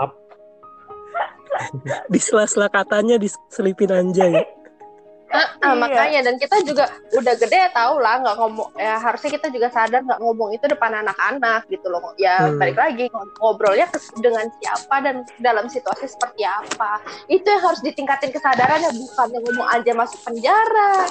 di 2.13 2.19
sela-sela 2.19 2.71
katanya 2.71 3.19
diselipin 3.19 3.91
anjay 3.91 4.33
Ah, 5.31 5.47
Iya. 5.63 5.79
makanya 5.79 6.19
dan 6.21 6.35
kita 6.35 6.59
juga 6.61 6.85
udah 7.11 7.33
gede 7.35 7.71
tahu 7.71 7.97
lah 7.97 8.19
nggak 8.19 8.35
ngomong 8.35 8.69
ya 8.75 8.99
harusnya 8.99 9.31
kita 9.31 9.47
juga 9.47 9.67
sadar 9.67 10.03
nggak 10.03 10.19
ngomong 10.19 10.51
itu 10.51 10.65
depan 10.65 10.91
anak-anak 10.97 11.63
gitu 11.67 11.87
loh 11.87 12.03
ya 12.15 12.35
Hmm. 12.43 12.59
balik 12.59 12.75
lagi 12.75 13.07
ngobrolnya 13.37 13.87
kes- 13.87 14.11
dengan 14.13 14.43
siapa 14.57 14.95
dan 14.99 15.15
dalam 15.37 15.65
situasi 15.65 16.05
seperti 16.05 16.43
apa 16.43 16.99
itu 17.27 17.43
yang 17.43 17.63
harus 17.63 17.79
ditingkatin 17.79 18.29
kesadarannya 18.29 18.91
bukan 18.91 19.27
yang 19.29 19.43
ngomong 19.45 19.67
aja 19.71 19.91
masuk 19.93 20.19
penjara 20.21 21.07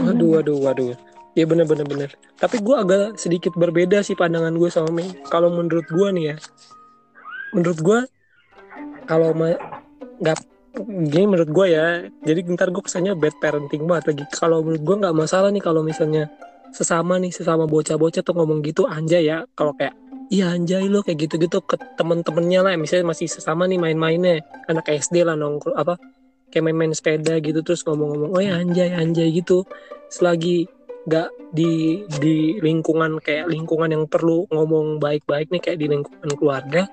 Waduh, 0.00 0.28
waduh, 0.34 0.58
waduh. 0.60 0.92
Ya 1.34 1.44
bener 1.44 1.64
bener 1.64 1.82
bener. 1.82 2.10
Tapi 2.36 2.58
gue 2.58 2.76
agak 2.76 3.02
sedikit 3.16 3.52
berbeda 3.52 4.00
sih 4.00 4.14
pandangan 4.14 4.54
gue 4.54 4.70
sama 4.70 4.88
Mei. 4.88 5.10
Kalau 5.26 5.50
menurut 5.50 5.82
gue 5.84 6.08
nih 6.12 6.24
ya, 6.30 6.36
menurut 7.50 7.76
gue 7.76 7.98
kalau 9.04 9.34
ma- 9.34 9.58
nggak 10.16 10.38
gini 10.82 11.26
menurut 11.30 11.50
gue 11.50 11.66
ya. 11.70 11.86
Jadi 12.26 12.40
ntar 12.54 12.74
gue 12.74 12.82
kesannya 12.82 13.14
bad 13.14 13.34
parenting 13.38 13.86
banget 13.86 14.04
lagi. 14.14 14.24
Kalau 14.34 14.60
menurut 14.60 14.82
gue 14.82 14.96
nggak 15.06 15.14
masalah 15.14 15.48
nih 15.54 15.62
kalau 15.62 15.86
misalnya 15.86 16.26
sesama 16.74 17.22
nih 17.22 17.30
sesama 17.30 17.70
bocah-bocah 17.70 18.22
tuh 18.26 18.34
ngomong 18.34 18.60
gitu 18.66 18.84
anjay 18.90 19.30
ya. 19.30 19.46
Kalau 19.54 19.72
kayak 19.78 19.94
iya 20.34 20.50
anjay 20.50 20.90
lo 20.90 21.06
kayak 21.06 21.30
gitu-gitu 21.30 21.62
ke 21.62 21.78
temen-temennya 21.94 22.60
lah. 22.66 22.72
Misalnya 22.74 23.14
masih 23.14 23.30
sesama 23.30 23.70
nih 23.70 23.78
main-mainnya 23.78 24.42
anak 24.66 24.90
SD 24.90 25.22
lah 25.22 25.38
nongkrong 25.38 25.78
apa 25.78 25.94
kayak 26.54 26.70
main-main 26.70 26.94
sepeda 26.94 27.42
gitu 27.42 27.66
terus 27.66 27.82
ngomong-ngomong 27.82 28.30
oh 28.30 28.38
ya 28.38 28.62
anjay 28.62 28.94
anjay 28.94 29.34
gitu 29.34 29.66
selagi 30.06 30.70
nggak 31.10 31.28
di 31.50 32.06
di 32.22 32.62
lingkungan 32.62 33.18
kayak 33.18 33.50
lingkungan 33.50 33.90
yang 33.90 34.04
perlu 34.06 34.46
ngomong 34.54 35.02
baik-baik 35.02 35.50
nih 35.50 35.58
kayak 35.60 35.78
di 35.82 35.86
lingkungan 35.90 36.30
keluarga 36.38 36.86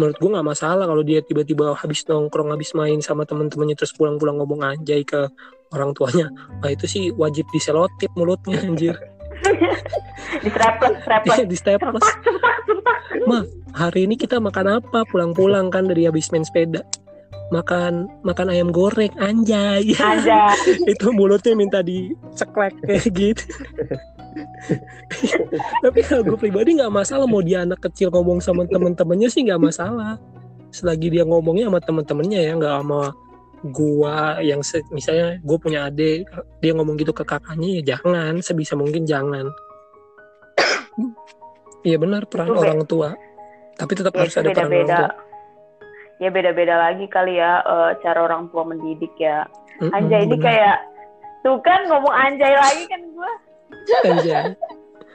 menurut 0.00 0.16
gue 0.16 0.30
nggak 0.32 0.48
masalah 0.48 0.88
kalau 0.88 1.04
dia 1.04 1.20
tiba-tiba 1.20 1.76
habis 1.76 2.08
nongkrong 2.08 2.56
habis 2.56 2.72
main 2.72 2.96
sama 3.04 3.28
temen-temennya 3.28 3.76
terus 3.76 3.92
pulang-pulang 3.92 4.40
ngomong 4.40 4.64
anjay 4.64 5.04
ke 5.04 5.28
orang 5.76 5.92
tuanya 5.92 6.32
nah 6.64 6.72
itu 6.72 6.88
sih 6.88 7.12
wajib 7.12 7.44
diselotip 7.52 8.08
mulutnya 8.16 8.56
anjir 8.64 8.96
Di 10.40 10.50
strapless. 10.52 11.48
di 11.48 11.56
staples 11.56 12.04
Ma, 13.28 13.44
hari 13.76 14.08
ini 14.08 14.14
kita 14.16 14.40
makan 14.40 14.80
apa? 14.80 15.04
Pulang-pulang 15.10 15.68
kan 15.68 15.90
dari 15.90 16.06
habis 16.08 16.30
main 16.32 16.46
sepeda. 16.46 16.80
Makan 17.50 18.06
makan 18.22 18.46
ayam 18.48 18.70
goreng 18.70 19.10
anjay. 19.18 19.92
Anjay. 19.98 20.54
itu 20.92 21.10
mulutnya 21.10 21.52
minta 21.58 21.82
diceklek 21.82 22.74
kayak 22.86 23.10
gitu. 23.10 23.44
Tapi 25.80 26.00
kalau 26.02 26.22
gue 26.24 26.38
pribadi 26.38 26.78
nggak 26.78 26.92
masalah 26.92 27.26
mau 27.26 27.42
dia 27.42 27.62
anak 27.62 27.80
kecil 27.80 28.10
ngomong 28.10 28.38
sama 28.38 28.64
temen-temennya 28.64 29.28
sih 29.28 29.42
nggak 29.42 29.60
masalah. 29.60 30.16
Selagi 30.70 31.10
dia 31.10 31.26
ngomongnya 31.26 31.66
sama 31.66 31.80
temen-temennya 31.82 32.40
ya 32.40 32.52
nggak 32.54 32.74
sama 32.78 33.02
gua 33.60 34.40
yang 34.40 34.64
se- 34.64 34.86
misalnya 34.88 35.36
gue 35.36 35.58
punya 35.60 35.84
adik 35.84 36.24
dia 36.64 36.72
ngomong 36.72 36.96
gitu 36.96 37.12
ke 37.12 37.20
kakaknya 37.20 37.76
ya 37.76 37.92
jangan 37.92 38.40
sebisa 38.40 38.72
mungkin 38.72 39.04
jangan 39.04 39.52
Iya 41.80 41.96
benar 41.96 42.24
peran 42.24 42.48
Itu 42.48 42.56
orang 42.56 42.80
tua 42.88 43.10
tapi 43.76 43.92
tetap 43.96 44.12
Ya, 44.12 44.24
harus 44.24 44.36
ada 44.36 44.48
peran 44.48 44.72
orang 44.72 44.88
tua 44.88 45.12
Ya 46.20 46.28
beda-beda 46.28 46.74
lagi 46.76 47.04
kali 47.08 47.36
ya 47.36 47.60
eh, 47.60 47.90
cara 48.00 48.28
orang 48.28 48.52
tua 48.52 48.64
mendidik 48.64 49.12
ya. 49.16 49.48
Mm-mm, 49.80 49.92
Anjay 49.92 50.28
ini 50.28 50.36
kayak 50.36 50.76
tuh 51.40 51.56
kan 51.64 51.80
ngomong 51.88 52.12
anjay 52.12 52.52
lagi 52.52 52.84
kan 52.84 53.00
gua. 53.16 53.32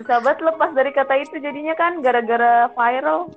Sahabat 0.03 0.37
lepas 0.43 0.75
dari 0.75 0.91
kata 0.91 1.15
itu 1.17 1.39
jadinya 1.39 1.71
kan 1.73 2.03
gara-gara 2.03 2.67
viral. 2.75 3.31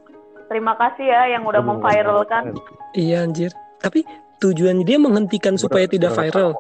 Terima 0.48 0.74
kasih 0.74 1.06
ya 1.06 1.38
yang 1.38 1.44
udah 1.44 1.60
memviralkan. 1.60 2.56
Iya 2.96 3.22
anjir. 3.22 3.52
Tapi 3.78 4.02
tujuannya 4.40 4.82
dia 4.82 4.98
menghentikan 4.98 5.54
supaya 5.54 5.86
tidak 5.86 6.16
viral. 6.16 6.56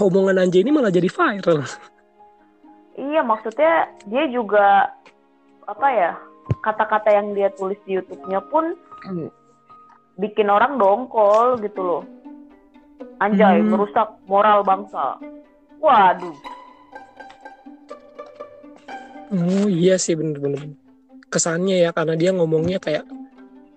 Omongan 0.00 0.40
anjay 0.40 0.64
ini 0.64 0.72
malah 0.72 0.90
jadi 0.90 1.06
viral. 1.06 1.62
Iya 2.96 3.20
maksudnya 3.22 3.86
dia 4.08 4.24
juga 4.28 4.90
apa 5.64 5.88
ya 5.92 6.12
kata-kata 6.60 7.14
yang 7.14 7.32
dia 7.32 7.52
tulis 7.54 7.78
di 7.86 7.96
YouTube-nya 7.96 8.40
pun 8.50 8.74
bikin 10.18 10.50
orang 10.50 10.76
dongkol 10.76 11.60
gitu 11.62 11.80
loh. 11.80 12.02
Anjay 13.20 13.60
Hmm. 13.60 13.68
merusak 13.72 14.08
moral 14.26 14.64
bangsa. 14.64 15.16
Waduh. 15.80 16.34
Oh 19.30 19.66
iya 19.70 19.94
sih 19.96 20.18
bener-bener. 20.18 20.74
Kesannya 21.30 21.86
ya 21.86 21.90
karena 21.94 22.18
dia 22.18 22.30
ngomongnya 22.34 22.82
kayak 22.82 23.06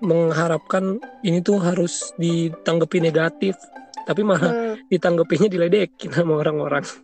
mengharapkan 0.04 1.00
ini 1.24 1.40
tuh 1.40 1.62
harus 1.64 2.12
ditanggapi 2.20 3.00
negatif 3.00 3.56
tapi 4.04 4.20
malah 4.20 4.52
Hmm, 4.52 4.76
ditanggapinya 4.92 5.48
diledekin 5.48 6.12
sama 6.12 6.42
orang-orang. 6.42 6.84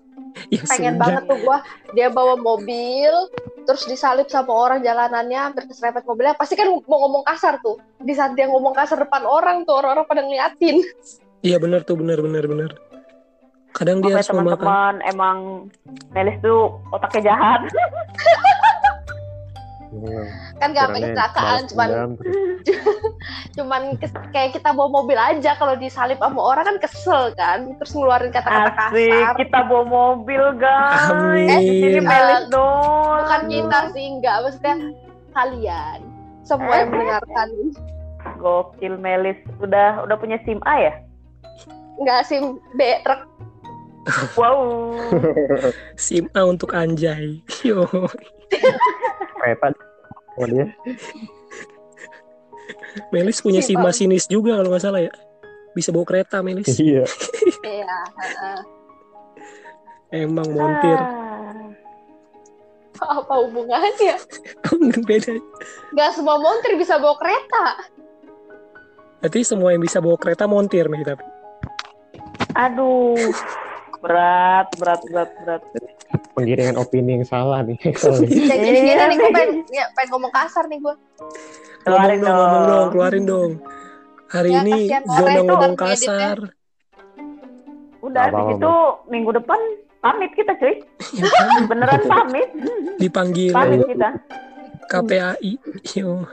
Ya 0.53 0.61
pengen 0.61 0.95
sudah. 0.95 1.01
banget 1.01 1.23
tuh 1.25 1.39
gua 1.41 1.57
dia 1.91 2.07
bawa 2.07 2.37
mobil 2.37 3.11
terus 3.65 3.83
disalip 3.89 4.29
sama 4.29 4.53
orang 4.53 4.79
jalanannya 4.85 5.35
hampir 5.35 5.65
keserempet 5.65 6.05
mobilnya. 6.05 6.37
Pasti 6.37 6.53
kan 6.53 6.69
mau 6.69 6.99
ngomong 7.01 7.25
kasar 7.25 7.57
tuh. 7.59 7.81
Di 7.97 8.13
saat 8.13 8.37
dia 8.37 8.45
ngomong 8.47 8.71
kasar 8.71 9.01
depan 9.03 9.25
orang 9.25 9.65
tuh 9.65 9.81
orang-orang 9.81 10.05
pada 10.05 10.21
ngeliatin. 10.23 10.85
Iya 11.43 11.57
benar 11.57 11.81
tuh 11.83 11.97
benar 11.97 12.21
benar 12.21 12.45
benar 12.45 12.71
kadang 13.71 13.99
dia 13.99 14.09
Oke 14.09 14.17
harus 14.17 14.29
memakan 14.29 14.49
teman-teman 14.57 14.93
emang 15.05 15.37
Melis 16.09 16.35
tuh 16.39 16.61
otaknya 16.89 17.21
jahat. 17.29 17.61
Hmm, 19.89 20.21
kan 20.55 20.69
gak 20.69 20.85
kiranya 20.87 21.01
kecelakaan 21.09 21.59
cuman 21.65 21.89
cuman 23.57 23.81
kes- 23.97 24.21
kayak 24.29 24.53
kita 24.53 24.69
bawa 24.69 24.85
mobil 24.93 25.17
aja 25.17 25.57
kalau 25.57 25.73
disalip 25.75 26.21
sama 26.21 26.37
orang 26.37 26.61
kan 26.63 26.77
kesel 26.77 27.33
kan 27.33 27.73
terus 27.73 27.91
ngeluarin 27.91 28.29
kata-kata 28.29 28.93
Asik, 28.93 29.09
kasar 29.09 29.33
kita 29.35 29.59
bawa 29.65 29.83
mobil 29.83 30.43
guys. 30.55 31.09
Amin. 31.09 31.49
Eh, 31.49 31.59
di 31.59 31.73
sini 31.81 31.99
Melis 32.01 32.37
Eh, 32.37 32.47
dong. 32.47 33.17
bukan 33.19 33.41
kita 33.49 33.79
sih 33.89 34.05
enggak 34.07 34.35
maksudnya 34.39 34.75
kalian 35.31 35.99
semua 36.43 36.73
yang 36.75 36.89
mendengarkan 36.89 37.49
Gokil 38.37 38.93
Melis. 38.95 39.39
Udah 39.57 40.05
udah 40.05 40.15
punya 40.15 40.37
SIM 40.43 40.61
A 40.63 40.75
ya? 40.79 40.93
enggak 41.97 42.23
sih 42.23 42.37
B 42.71 42.79
truk 43.01 43.25
Wow. 44.33 44.95
sim 45.99 46.25
A 46.31 46.43
untuk 46.43 46.71
anjay 46.71 47.39
yo 47.67 47.85
dia 50.39 50.65
Melis 53.09 53.39
punya 53.39 53.59
Sim 53.59 53.75
sim 53.75 53.79
A. 53.79 53.85
masinis 53.85 54.25
juga 54.25 54.55
kalau 54.55 54.69
nggak 54.69 54.81
salah 54.81 55.01
ya 55.01 55.13
bisa 55.71 55.89
bawa 55.89 56.05
kereta 56.05 56.39
Melis 56.39 56.67
iya 56.75 57.03
iya 57.65 57.97
heeh. 58.17 58.59
emang 60.25 60.47
montir 60.49 60.99
Ah. 62.99 63.15
apa 63.15 63.33
hubungannya 63.39 64.19
beda 65.01 65.39
Gak 65.89 66.09
semua 66.13 66.35
montir 66.35 66.75
bisa 66.75 66.99
bawa 66.99 67.15
kereta. 67.15 67.65
berarti 69.19 69.39
semua 69.41 69.71
yang 69.71 69.79
bisa 69.79 69.99
bawa 69.99 70.15
kereta 70.15 70.43
montir 70.45 70.83
nih 70.85 71.03
tapi 71.05 71.23
Aduh. 72.51 73.15
Berat, 73.99 74.67
berat, 74.75 75.01
berat, 75.05 75.29
berat. 75.37 75.63
penggiringan 76.31 76.75
opini 76.75 77.19
yang 77.19 77.25
salah 77.25 77.59
nih 77.61 77.75
Sorry. 77.99 78.25
Ya, 78.25 78.55
gini, 78.55 78.79
gini 78.79 78.89
Iya, 78.89 79.03
nih 79.05 79.15
gue 79.15 79.21
nih. 79.21 79.33
pengen, 79.33 79.49
ya, 79.69 79.85
pengen 79.91 80.09
ngomong 80.09 80.31
kasar 80.31 80.63
nih 80.65 80.79
gue. 80.79 80.95
Keluarin 81.81 82.17
ngomong 82.17 82.23
dong, 82.23 82.37
ngomong 82.37 82.61
dong. 82.61 82.69
dong, 82.71 82.87
keluarin 82.89 83.25
dong. 83.25 83.51
Hari 84.29 84.49
Ya, 84.49 84.59
ini 84.61 84.77
zona 85.09 85.31
itu 85.31 85.43
ngomong 85.43 85.73
kasar. 85.75 86.37
Udah, 87.99 88.23
Apa-apa, 88.23 88.39
habis 88.39 88.55
itu 88.57 88.73
minggu 89.09 89.31
depan 89.33 89.59
pamit 89.99 90.31
kita 90.31 90.53
cuy. 90.55 90.75
Beneran 91.67 92.01
pamit. 92.05 92.49
Dipanggil 92.95 93.51
Pamit 93.51 93.83
kita. 93.85 94.09
KPAI. 94.87 95.51
Yo. 95.93 96.23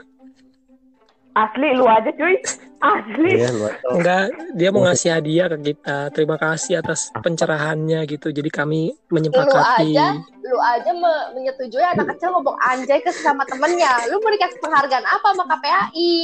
Asli 1.37 1.69
lu 1.77 1.85
aja 1.85 2.09
cuy. 2.09 2.35
Asli. 2.77 3.31
iya 3.37 3.49
Enggak, 3.89 4.25
dia 4.53 4.69
mau 4.69 4.85
ngasih 4.85 5.09
hadiah 5.13 5.47
ke 5.53 5.73
kita. 5.73 6.09
Terima 6.09 6.37
kasih 6.37 6.81
atas 6.81 7.13
pencerahannya 7.13 8.05
gitu. 8.09 8.33
Jadi 8.33 8.49
kami 8.49 8.93
menyepakati. 9.09 9.93
Lu 9.93 9.97
aja? 9.97 10.07
Lu 10.17 10.57
aja 10.57 10.91
me- 10.93 11.27
menyetujui 11.37 11.81
anak 11.83 12.17
kecil 12.17 12.33
ngomong 12.33 12.57
anjay 12.57 13.01
ke 13.01 13.13
sama 13.13 13.45
temennya. 13.45 14.09
Lu 14.09 14.17
mau 14.17 14.33
dikasih 14.33 14.57
penghargaan 14.57 15.05
apa 15.05 15.27
sama 15.33 15.45
KPAI? 15.55 16.15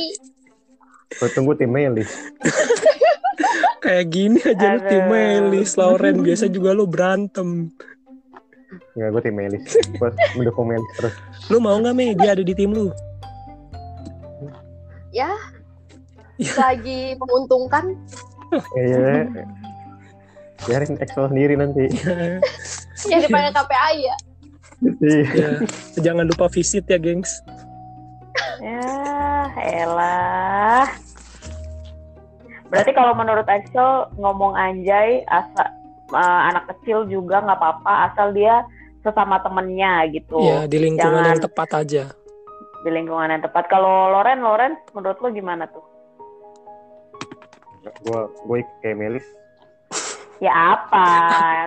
gue 1.13 1.29
tunggu 1.29 1.53
tim 1.53 1.69
Melis 1.69 2.09
Kayak 3.85 4.05
gini 4.09 4.41
aja 4.41 4.73
lu 4.73 4.81
tim 4.89 5.05
Melis, 5.13 5.77
Lauren. 5.77 6.25
Biasa 6.25 6.49
juga 6.49 6.73
lu 6.73 6.89
berantem. 6.89 7.69
Enggak, 8.97 9.09
gue 9.13 9.21
tim 9.21 9.35
Melis 9.37 9.61
gue 9.99 10.09
mendukung 10.33 10.73
Melis 10.73 10.89
terus 10.97 11.13
Lu 11.53 11.61
mau 11.61 11.77
nggak 11.77 11.93
Mei? 11.93 12.17
Dia 12.17 12.33
ada 12.33 12.41
di 12.41 12.53
tim 12.57 12.73
lu. 12.73 12.89
Ya, 15.13 15.29
Ya. 16.35 16.53
lagi 16.57 17.13
menguntungkan. 17.15 17.93
iya 18.75 19.29
biarin 20.63 20.95
Excel 20.95 21.27
sendiri 21.27 21.53
nanti 21.53 21.85
Ya 23.11 23.17
dipanggil 23.19 23.51
KPAI 23.51 23.97
ya. 24.01 24.15
Iya. 24.99 25.21
ya, 25.31 25.49
jangan 26.01 26.25
lupa 26.25 26.47
visit 26.47 26.83
ya, 26.85 26.97
gengs. 26.97 27.39
Ya, 28.59 28.83
elah. 29.55 30.87
Berarti 32.65 32.91
kalau 32.91 33.13
menurut 33.13 33.45
Axel 33.45 33.89
ngomong 34.15 34.55
anjay 34.55 35.21
asa 35.25 35.69
eh, 36.09 36.41
anak 36.47 36.67
kecil 36.69 37.05
juga 37.05 37.39
nggak 37.39 37.55
apa-apa 37.55 37.93
asal 38.09 38.31
dia 38.31 38.65
sesama 38.99 39.37
temennya 39.37 40.07
gitu 40.09 40.39
Ya, 40.39 40.63
di 40.63 40.79
lingkungan 40.79 41.21
Jangan- 41.21 41.29
yang 41.29 41.43
tepat 41.43 41.69
aja. 41.75 42.03
Di 42.83 42.89
lingkungan 42.89 43.27
yang 43.29 43.41
tepat. 43.41 43.65
Kalau 43.65 44.11
Loren, 44.11 44.39
Loren 44.39 44.75
menurut 44.91 45.17
lo 45.17 45.29
gimana 45.29 45.65
tuh? 45.67 45.83
gue 47.83 48.19
gue 48.45 48.57
kayak 48.79 48.95
Melis 48.95 49.27
Ya 50.39 50.51
apa? 50.73 51.03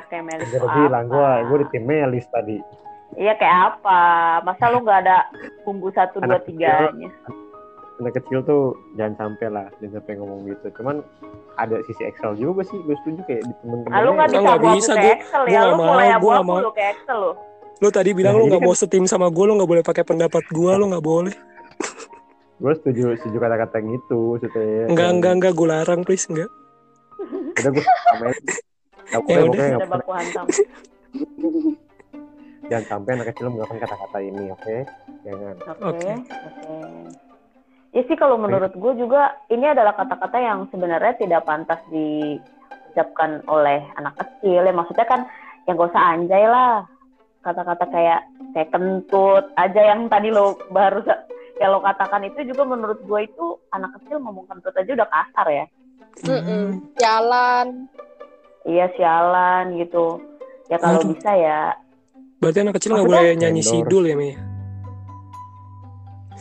Kayak 0.08 0.24
Melis 0.26 0.48
gue 0.48 0.60
bilang 0.64 1.04
gue 1.06 1.28
gue 1.44 1.56
di 1.58 1.66
tim 1.70 1.84
Melis 1.84 2.24
tadi 2.30 2.56
Iya 3.14 3.32
kayak 3.34 3.56
apa? 3.74 4.00
Masa 4.42 4.68
lu 4.68 4.80
nggak 4.80 5.00
ada 5.02 5.28
bumbu 5.62 5.88
satu 5.90 6.18
dua 6.18 6.40
tiganya? 6.40 7.08
anak 7.96 8.12
kecil 8.14 8.40
tuh 8.42 8.62
jangan 8.92 9.16
sampai 9.18 9.48
lah 9.48 9.66
jangan 9.78 9.92
sampai 9.96 10.12
ngomong 10.14 10.44
gitu 10.44 10.68
cuman 10.74 11.00
ada 11.56 11.80
sisi 11.82 12.04
Excel 12.04 12.36
juga 12.36 12.60
sih 12.62 12.76
gue 12.78 12.92
setuju 12.94 13.24
kayak 13.24 13.40
di 13.40 13.52
temen-temen 13.56 13.88
Ah, 13.90 14.00
lu 14.00 14.10
nggak 14.12 14.28
bisa 14.28 14.40
gua- 14.52 14.76
Excel 14.76 14.96
gua 15.40 15.48
ya? 15.48 15.56
nggak 15.56 15.64
Lu 15.64 15.72
mau, 15.72 15.86
mulai 15.86 15.96
gua 15.96 16.04
nggak 16.04 16.20
abu-abu 16.20 16.44
mau. 16.46 16.58
lu 16.60 16.70
ke 16.70 16.82
Excel 16.86 17.16
lu. 17.16 17.32
Lu 17.76 17.88
tadi 17.90 18.10
bilang 18.10 18.34
Nah, 18.34 18.40
lu 18.40 18.44
ini 18.44 18.50
nggak 18.50 18.62
kan- 18.62 18.68
mau 18.68 18.76
setim 18.76 19.04
sama 19.04 19.28
gue, 19.28 19.44
lu 19.44 19.54
nggak 19.54 19.68
boleh 19.68 19.84
pakai 19.84 20.02
pendapat 20.02 20.44
gue, 20.46 20.70
lu 20.72 20.84
nggak 20.88 21.04
boleh. 21.04 21.34
gue 22.56 22.72
setuju 22.74 23.20
setuju 23.20 23.36
kata-kata 23.38 23.76
yang 23.78 23.90
itu 23.94 24.20
maksudnya 24.34 24.88
Enggak, 24.88 25.08
enggak, 25.10 25.32
enggak, 25.34 25.52
gue 25.52 25.68
larang, 25.68 26.00
please, 26.00 26.24
enggak. 26.24 26.48
udah 27.54 27.70
gue 27.70 27.84
boleh, 28.08 28.32
Ya 29.28 29.44
udah. 29.44 29.66
boleh. 29.76 29.86
baku 29.86 30.10
hantam. 30.10 30.46
jangan 32.66 32.84
sampai 32.88 33.10
anak 33.12 33.26
kecil 33.30 33.44
menggunakan 33.46 33.78
kata-kata 33.78 34.18
ini 34.20 34.44
oke 34.50 34.76
jangan 35.22 35.54
Oke, 35.54 35.84
Oke. 35.84 36.12
oke. 36.42 36.74
Ya 37.92 38.02
sih 38.02 38.16
kalau 38.16 38.36
menurut 38.36 38.72
gue 38.72 38.92
juga 38.98 39.22
ini 39.46 39.66
adalah 39.66 39.92
kata-kata 39.94 40.36
yang 40.36 40.64
sebenarnya 40.66 41.12
tidak 41.14 41.44
pantas 41.44 41.78
diucapkan 41.88 43.44
oleh 43.46 43.84
anak 43.94 44.16
kecil. 44.16 44.60
Ya 44.60 44.72
maksudnya 44.72 45.04
kan 45.04 45.28
yang 45.64 45.76
gak 45.76 45.92
usah 45.92 46.04
anjay 46.10 46.44
lah. 46.44 46.84
Kata-kata 47.46 47.86
kayak 47.86 48.20
kayak 48.50 48.74
kentut 48.74 49.46
aja 49.54 49.94
yang 49.94 50.10
tadi 50.10 50.34
lo 50.34 50.58
baru 50.74 50.98
yang 51.62 51.70
lo 51.70 51.78
katakan 51.78 52.26
itu 52.26 52.42
juga 52.50 52.66
menurut 52.66 52.98
gue 53.06 53.20
itu 53.22 53.46
anak 53.70 53.94
kecil 54.02 54.18
ngomong 54.18 54.50
kentut 54.50 54.74
aja 54.74 54.90
udah 54.98 55.06
kasar 55.06 55.46
ya. 55.46 55.64
Mm-mm. 56.26 56.82
Jalan. 56.98 57.86
Iya 58.66 58.90
sialan 58.98 59.78
gitu. 59.78 60.18
Ya 60.66 60.82
kalau 60.82 60.98
Aduh. 61.06 61.14
bisa 61.14 61.30
ya. 61.38 61.78
Berarti 62.42 62.58
anak 62.66 62.74
kecil 62.82 62.90
nggak 62.98 63.06
boleh 63.06 63.38
nyanyi 63.38 63.62
Endorse. 63.62 63.72
sidul 63.78 64.04
ya, 64.10 64.16
Mi? 64.18 64.30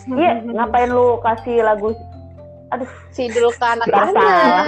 Iya 0.06 0.34
ngapain 0.42 0.90
lu 0.90 1.22
kasih 1.22 1.62
lagu 1.62 1.94
Sidul 3.16 3.54
ke 3.56 3.62
Salah. 3.62 3.78
anak-anak. 3.80 4.66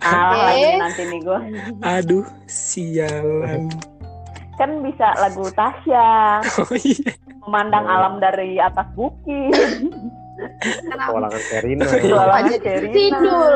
ah 0.00 0.32
Oke. 0.32 0.40
lagi 0.40 0.68
nanti 0.80 1.02
nih 1.10 1.20
gue. 1.20 1.40
Aduh, 1.84 2.24
sialan. 2.48 3.68
Kan 4.64 4.80
bisa 4.80 5.12
lagu 5.18 5.44
Tasya 5.50 6.40
Oh 6.64 6.72
iya. 6.74 7.12
memandang 7.38 7.84
Oh. 7.84 7.94
alam 7.94 8.14
dari 8.16 8.56
atas 8.56 8.88
bukit 8.92 9.52
Kenapa? 10.56 11.12
Pewalangan 11.12 11.42
Serina 11.44 11.84
jualan 11.86 12.42
Jadi 12.42 12.56
Sherina. 12.58 12.90
Sidul. 12.90 13.54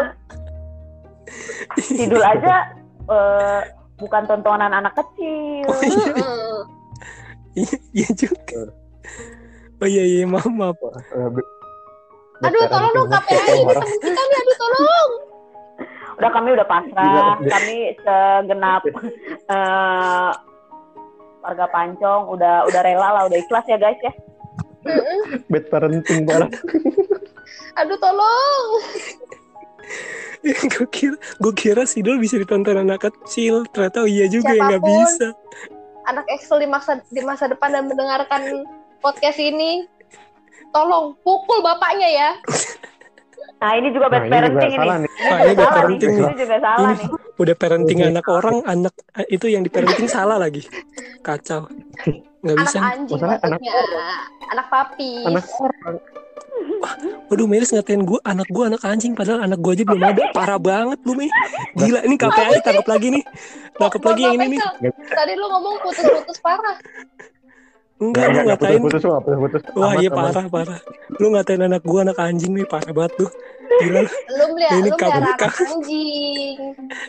Sidul 1.80 2.22
aja 2.22 2.54
eh, 3.02 3.60
bukan 3.96 4.22
tontonan 4.24 4.70
anak 4.70 4.92
kecil 4.94 5.64
Oh 5.66 5.80
iya, 5.80 6.06
Mm-mm. 6.14 6.56
iya, 7.56 7.76
iya 7.96 8.08
juga. 8.14 8.70
Oh 9.78 9.86
iya, 9.86 10.02
iya, 10.04 10.24
maaf, 10.24 10.46
maaf. 10.48 10.76
Eh, 10.78 11.28
Aduh, 12.40 12.62
tolong 12.68 12.92
dong 12.92 13.08
ini 13.10 13.18
temen 13.66 13.98
kita 13.98 14.22
nih, 14.22 14.38
aduh 14.38 14.56
tolong. 14.56 15.10
udah 16.14 16.30
kami 16.30 16.48
udah 16.50 16.66
pasrah 16.66 17.34
kami 17.40 17.76
segenap 17.96 18.82
eh, 18.86 20.30
warga 21.48 21.66
Pancong 21.72 22.28
udah 22.28 22.68
udah 22.68 22.80
rela 22.84 23.08
lah 23.16 23.22
udah 23.24 23.38
ikhlas 23.40 23.64
ya 23.64 23.80
guys 23.80 23.96
ya 24.04 24.12
bad 25.52 25.64
parenting 25.72 26.28
banget 26.28 26.52
Aduh 27.78 27.98
tolong. 28.02 28.66
gue 30.42 30.88
kira, 30.90 31.16
gue 31.16 31.52
kira 31.54 31.82
sidul 31.86 32.18
bisa 32.18 32.38
ditonton 32.38 32.74
anak 32.78 33.06
kecil. 33.06 33.66
Ternyata 33.70 34.02
oh 34.02 34.10
iya 34.10 34.26
juga 34.26 34.50
ya 34.54 34.66
nggak 34.66 34.82
Siapa 34.82 34.90
pun. 34.90 34.98
bisa. 35.06 35.26
Anak 36.10 36.26
Excel 36.32 36.58
di 36.64 36.68
masa 36.68 36.92
di 37.12 37.22
masa 37.22 37.46
depan 37.46 37.70
dan 37.70 37.86
mendengarkan 37.86 38.66
podcast 38.98 39.38
ini, 39.38 39.86
tolong 40.74 41.14
pukul 41.22 41.62
bapaknya 41.62 42.08
ya. 42.10 42.30
Nah 43.58 43.70
ini 43.74 43.88
juga 43.90 44.06
bad 44.06 44.22
Nah, 44.22 44.38
ini 44.38 44.48
juga 44.48 44.54
parenting 44.54 44.70
ini. 44.70 44.78
salah 44.78 44.96
nih. 44.96 45.10
Ini 45.10 45.18
Wah, 45.18 45.38
juga 45.38 45.42
ini 45.42 45.50
bad 45.50 45.58
salah 45.58 45.66
nih. 45.68 45.74
parenting 45.74 46.10
nih. 46.10 46.22
Ini 46.22 46.36
juga 46.36 46.56
salah 46.58 46.78
Ini 46.78 46.94
nih. 46.94 47.08
udah 47.38 47.54
parenting 47.54 47.98
anak 48.04 48.26
orang, 48.28 48.56
anak 48.64 48.94
itu 49.28 49.46
yang 49.46 49.62
di 49.62 49.70
parenting 49.70 50.08
salah 50.08 50.36
lagi. 50.36 50.62
Kacau. 51.20 51.62
Nggak 52.38 52.54
Anak 52.54 52.62
bisa. 52.62 52.78
nih. 52.78 52.86
anjing 52.88 53.18
Masalahnya 53.18 53.38
anak 53.42 53.60
maksudnya. 53.60 54.14
Anak 54.48 54.66
papi. 54.68 55.10
Anak 55.26 55.44
orang. 55.58 55.96
Waduh, 57.28 57.46
Melis 57.46 57.70
ngatain 57.70 58.02
gue 58.02 58.18
anak 58.22 58.46
gue 58.48 58.64
anak 58.64 58.82
anjing 58.82 59.12
padahal 59.12 59.42
anak 59.42 59.58
gue 59.58 59.72
aja 59.74 59.84
belum 59.84 60.02
ada. 60.04 60.22
Parah 60.30 60.58
banget 60.58 60.98
lu, 61.02 61.14
Mei. 61.14 61.26
Gila, 61.74 62.02
ini 62.02 62.14
KPI 62.14 62.62
tangkap 62.62 62.86
lagi 62.86 63.08
nih. 63.10 63.24
Tangkap 63.74 64.02
lagi 64.04 64.22
yang 64.22 64.34
ini 64.36 64.46
nih. 64.54 64.60
Tadi 65.08 65.32
lu 65.34 65.46
ngomong 65.48 65.74
putus-putus 65.82 66.38
parah. 66.38 66.78
Enggak, 67.98 68.30
lu 68.30 68.30
Enggak, 68.30 68.30
enggak 68.30 68.44
ngatain. 68.46 68.78
putus-putus, 68.78 69.02
lu 69.02 69.10
nggak 69.10 69.24
putus-putus. 69.26 69.62
Wah, 69.74 69.86
Aman, 69.90 69.98
iya 69.98 70.10
parah, 70.14 70.44
parah. 70.46 70.78
Lu 71.18 71.26
ngatain 71.34 71.62
anak 71.66 71.82
gue 71.82 71.98
anak 71.98 72.18
anjing 72.18 72.52
nih, 72.54 72.66
parah 72.70 72.92
banget 72.94 73.12
tuh. 73.18 73.30
Gila, 73.78 74.00
lu. 74.00 74.08
Ini 74.08 74.38
lu 74.38 74.44
melihara 74.54 74.90
kabur, 74.94 75.22
anak 75.34 75.54
anjing. 75.58 76.56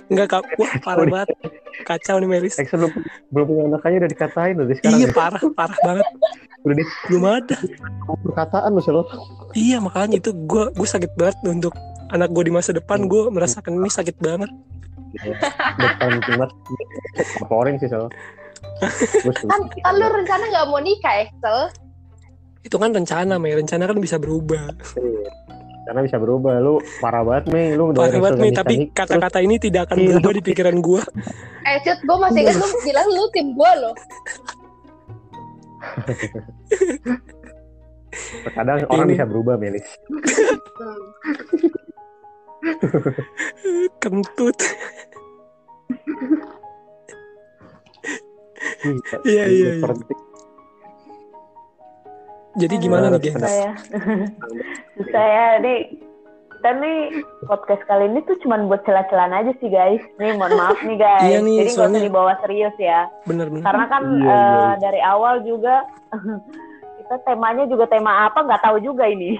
enggak 0.09 0.27
kak. 0.33 0.43
Wah, 0.57 0.71
parah 0.81 1.05
banget. 1.05 1.29
Kacau 1.85 2.15
nih, 2.17 2.27
Melis. 2.27 2.57
Exxon 2.57 2.79
belum 2.81 2.91
belum 3.29 3.45
punya 3.45 3.63
anak 3.69 3.81
aja 3.85 3.95
udah 4.01 4.11
dikatain 4.11 4.53
loh 4.57 4.65
sekarang. 4.73 4.97
Iya, 4.97 5.07
ya. 5.07 5.13
parah, 5.13 5.41
parah 5.53 5.79
banget. 5.85 6.07
Udah 6.65 6.75
di 6.75 6.85
Belum 7.07 7.23
ada. 7.23 7.55
perkataan 8.25 8.69
lu 8.73 8.81
selalu. 8.81 9.03
Iya, 9.53 9.77
makanya 9.79 10.17
itu 10.17 10.33
gue 10.33 10.63
gue 10.73 10.87
sakit 10.89 11.11
banget 11.15 11.37
untuk 11.45 11.71
anak 12.09 12.33
gue 12.33 12.43
di 12.49 12.53
masa 12.53 12.73
depan 12.73 13.05
gue 13.05 13.29
merasakan 13.29 13.77
ini 13.77 13.87
sakit 13.87 14.17
banget. 14.19 14.49
Depan 15.79 16.21
timnas 16.25 16.51
laporin 17.41 17.77
sih 17.77 17.87
selalu. 17.87 18.09
Kan, 19.45 19.61
kan 19.67 19.93
lu 19.93 20.07
rencana 20.07 20.43
nggak 20.45 20.65
mau 20.67 20.79
nikah, 20.79 21.13
Excel? 21.21 21.59
Itu 22.59 22.75
kan 22.75 22.91
rencana, 22.91 23.35
Mei. 23.35 23.53
Rencana 23.53 23.83
kan 23.85 23.97
bisa 23.97 24.15
berubah. 24.15 24.71
karena 25.81 26.05
bisa 26.05 26.15
berubah 26.15 26.61
lu 26.61 26.77
parah 27.01 27.25
banget 27.25 27.49
Mei 27.49 27.73
lu 27.73 27.89
Parah 27.91 28.13
banget, 28.13 28.37
Mei. 28.37 28.53
nikah 28.53 28.61
Tapi 28.61 28.75
kata-kata 28.93 29.41
ini 29.41 29.57
tidak 29.57 29.89
akan 29.89 29.97
Iya. 29.97 30.07
berubah 30.13 30.31
di 30.31 30.41
pikiran 30.45 30.75
gue. 30.79 31.01
Eh, 31.65 31.77
Cut, 31.81 31.97
gue 31.99 32.17
masih 32.19 32.39
ingat 32.45 32.55
lu 32.55 32.67
bilang 32.83 33.07
lu 33.09 33.23
tim 33.33 33.47
gue 33.51 33.71
loh. 33.75 33.93
terkadang 38.43 38.85
orang 38.85 39.07
Ini. 39.07 39.13
bisa 39.13 39.25
berubah 39.25 39.55
Melis 39.55 39.87
Hmm. 40.77 41.01
Kentut. 43.97 44.57
Iya, 48.59 48.91
ini 49.21 49.25
iya, 49.25 49.43
iya. 49.47 49.71
seperti 49.77 50.13
Jadi 52.59 52.75
gimana 52.77 53.07
nih, 53.09 53.21
gengs? 53.21 53.39
Susah 53.45 53.55
ya. 53.55 53.71
Susah 54.97 55.25
ya. 55.25 55.45
Nih, 55.59 55.79
kita 56.51 56.69
nih 56.75 56.97
podcast 57.45 57.83
kali 57.85 58.05
ini 58.05 58.19
tuh 58.25 58.35
cuman 58.43 58.67
buat 58.67 58.83
celah-celahan 58.83 59.31
aja 59.31 59.51
sih 59.57 59.69
guys. 59.69 60.01
Nih 60.17 60.35
mohon 60.35 60.59
maaf 60.59 60.75
nih 60.81 60.97
guys. 60.97 61.23
Iya 61.23 61.39
nih, 61.39 61.55
Jadi 61.55 61.69
nggak 61.69 61.71
usah 61.71 61.87
soalnya- 61.87 62.03
dibawa 62.03 62.33
serius 62.43 62.75
ya. 62.75 63.07
Bener-bener. 63.23 63.63
Karena 63.63 63.85
kan 63.87 64.03
Iya, 64.03 64.27
eh, 64.27 64.35
iya. 64.35 64.69
dari 64.81 64.99
awal 64.99 65.35
juga 65.41 65.87
kita 66.99 67.15
temanya 67.23 67.63
juga 67.63 67.85
tema 67.87 68.27
apa 68.27 68.43
nggak 68.43 68.59
tahu 68.59 68.77
juga 68.81 69.07
ini. 69.07 69.39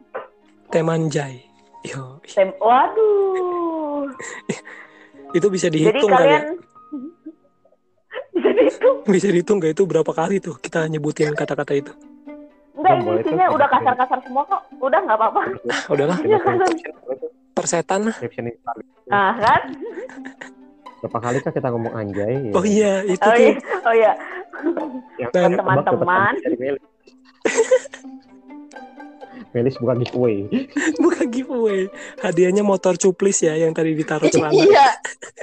Temanjai. 0.72 1.42
Yo, 1.84 2.16
Tem 2.24 2.48
Waduh. 2.56 4.08
itu 5.34 5.46
bisa 5.50 5.66
Jadi 5.66 5.90
dihitung 5.90 6.08
kali 6.08 6.28
ya. 6.30 6.40
Dihitung. 8.54 8.96
Bisa 9.12 9.26
dihitung 9.28 9.56
gak 9.58 9.72
itu 9.74 9.82
berapa 9.84 10.08
kali 10.08 10.38
tuh 10.38 10.54
kita 10.56 10.86
nyebutin 10.86 11.34
kata-kata 11.34 11.74
itu? 11.74 11.92
Enggak, 12.74 12.94
Oh, 12.96 13.12
ini 13.12 13.22
isinya 13.22 13.46
udah 13.50 13.68
kasar-kasar 13.68 14.18
semua 14.20 14.42
kok. 14.44 14.62
Udah 14.78 14.98
nggak 14.98 15.14
apa-apa. 15.14 15.40
Ah, 15.70 15.80
udahlah, 15.94 16.16
kan? 16.18 16.56
persetan 17.56 18.00
lah. 18.10 18.16
Nah 19.06 19.32
kan? 19.36 19.62
berapa 20.98 21.20
kali 21.20 21.38
kan 21.38 21.52
kita 21.52 21.68
ngomong 21.68 21.92
anjay 21.92 22.48
ya. 22.48 22.52
Oh 22.52 22.64
iya, 22.64 23.04
itu 23.04 23.20
Oh 23.20 23.28
tuh. 23.28 23.36
iya, 23.36 23.52
oh 23.84 23.94
iya. 23.94 24.12
yang 25.20 25.30
Dan- 25.30 25.54
teman-teman. 25.54 26.32
Melis 29.52 29.76
bukan 29.76 30.00
giveaway 30.00 30.36
Bukan 30.98 31.26
giveaway. 31.28 31.86
Hadiahnya 32.18 32.64
motor 32.64 32.96
cuplis 32.96 33.38
ya 33.38 33.54
yang 33.54 33.70
tadi 33.70 33.92
ditaruh 33.92 34.26
celana. 34.26 34.50
Iya, 34.50 34.86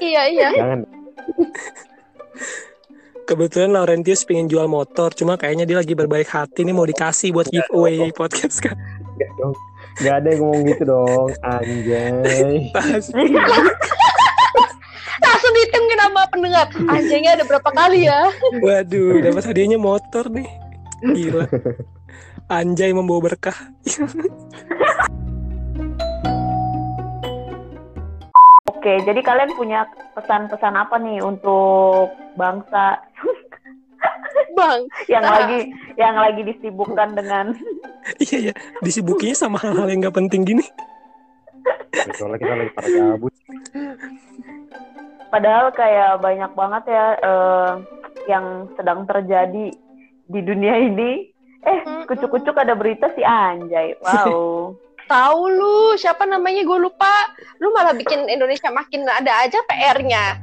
iya, 0.02 0.24
iya. 0.28 0.50
jangan 0.52 0.80
Kebetulan 3.22 3.70
Laurentius 3.70 4.26
pengen 4.26 4.50
jual 4.50 4.66
motor, 4.66 5.14
cuma 5.14 5.38
kayaknya 5.38 5.70
dia 5.70 5.78
lagi 5.78 5.94
berbaik 5.94 6.26
hati 6.26 6.66
nih 6.66 6.74
mau 6.74 6.90
dikasih 6.90 7.30
buat 7.30 7.48
giveaway 7.54 8.10
podcast 8.10 8.58
kan. 8.66 8.74
Gak 9.22 9.30
dong 9.38 9.54
Gak 10.02 10.24
ada 10.24 10.28
yang 10.34 10.40
ngomong 10.42 10.64
gitu 10.72 10.84
dong 10.88 11.30
Anjay 11.46 12.72
Pas. 12.76 13.06
Langsung 15.26 15.54
dihitungin 15.54 16.00
sama 16.02 16.22
pendengar. 16.34 16.66
Anjingnya 16.90 17.32
ada 17.38 17.46
berapa 17.46 17.70
kali 17.70 18.10
ya? 18.10 18.34
Waduh, 18.58 19.22
dapat 19.22 19.44
hadiahnya 19.54 19.78
motor 19.78 20.26
nih. 20.34 20.50
Gila. 21.06 21.46
Anjay 22.50 22.90
membawa 22.90 23.30
berkah. 23.30 23.58
Oke, 28.66 28.98
jadi 29.06 29.22
kalian 29.22 29.54
punya 29.54 29.86
pesan-pesan 30.18 30.74
apa 30.74 30.98
nih 30.98 31.22
untuk 31.22 32.10
bangsa 32.34 32.98
Bang, 34.58 34.80
yang 35.08 35.24
Ah. 35.24 35.32
lagi 35.42 35.60
yang 35.96 36.16
lagi 36.16 36.42
disibukkan 36.44 37.16
dengan 37.16 37.56
Iya 38.24 38.52
ya, 38.52 38.54
disibukinya 38.82 39.36
sama 39.38 39.62
hal-hal 39.62 39.86
yang 39.88 40.02
gak 40.04 40.18
penting 40.18 40.42
gini. 40.42 40.66
Soalnya 42.18 42.38
kita 42.42 42.54
lagi 42.58 42.72
pada 42.74 42.90
gabut 42.90 43.34
padahal 45.32 45.72
kayak 45.72 46.20
banyak 46.20 46.52
banget 46.52 46.84
ya 46.92 47.06
eh, 47.16 47.72
yang 48.28 48.68
sedang 48.76 49.08
terjadi 49.08 49.72
di 50.28 50.40
dunia 50.44 50.76
ini. 50.78 51.32
Eh, 51.62 51.80
kucuk-kucuk 52.10 52.58
ada 52.58 52.74
berita 52.74 53.14
si 53.16 53.22
Anjay. 53.24 53.96
Wow. 54.02 54.76
tahu 55.12 55.42
lu 55.52 55.76
siapa 56.00 56.24
namanya 56.24 56.64
gue 56.64 56.80
lupa. 56.80 57.14
Lu 57.60 57.72
malah 57.76 57.96
bikin 57.96 58.28
Indonesia 58.32 58.72
makin 58.72 59.06
ada 59.08 59.44
aja 59.44 59.60
PR-nya. 59.68 60.40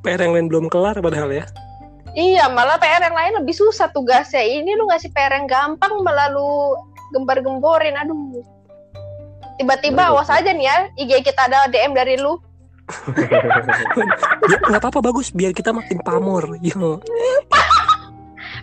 PR 0.00 0.20
yang 0.22 0.32
lain 0.34 0.46
belum 0.46 0.66
kelar 0.70 0.98
padahal 1.02 1.30
ya. 1.34 1.44
Iya, 2.16 2.48
malah 2.48 2.80
PR 2.80 3.04
yang 3.04 3.12
lain 3.12 3.32
lebih 3.44 3.52
susah 3.52 3.92
tugasnya. 3.92 4.40
Ini 4.40 4.72
lu 4.72 4.88
ngasih 4.88 5.12
PR 5.12 5.36
yang 5.36 5.44
gampang 5.44 6.00
malah 6.00 6.32
lu 6.32 6.72
gembar-gemborin. 7.12 7.92
Aduh. 8.00 8.40
Tiba-tiba 9.60 10.08
awas 10.12 10.32
aja 10.32 10.48
nih 10.48 10.64
ya, 10.64 10.76
IG 10.96 11.20
kita 11.20 11.44
ada 11.44 11.68
DM 11.68 11.92
dari 11.92 12.16
lu. 12.16 12.40
Ya, 14.46 14.62
nggak 14.62 14.78
apa-apa 14.78 15.10
bagus 15.10 15.34
biar 15.34 15.50
kita 15.50 15.74
makin 15.74 15.98
pamor. 16.00 16.56
Yo. 16.62 17.02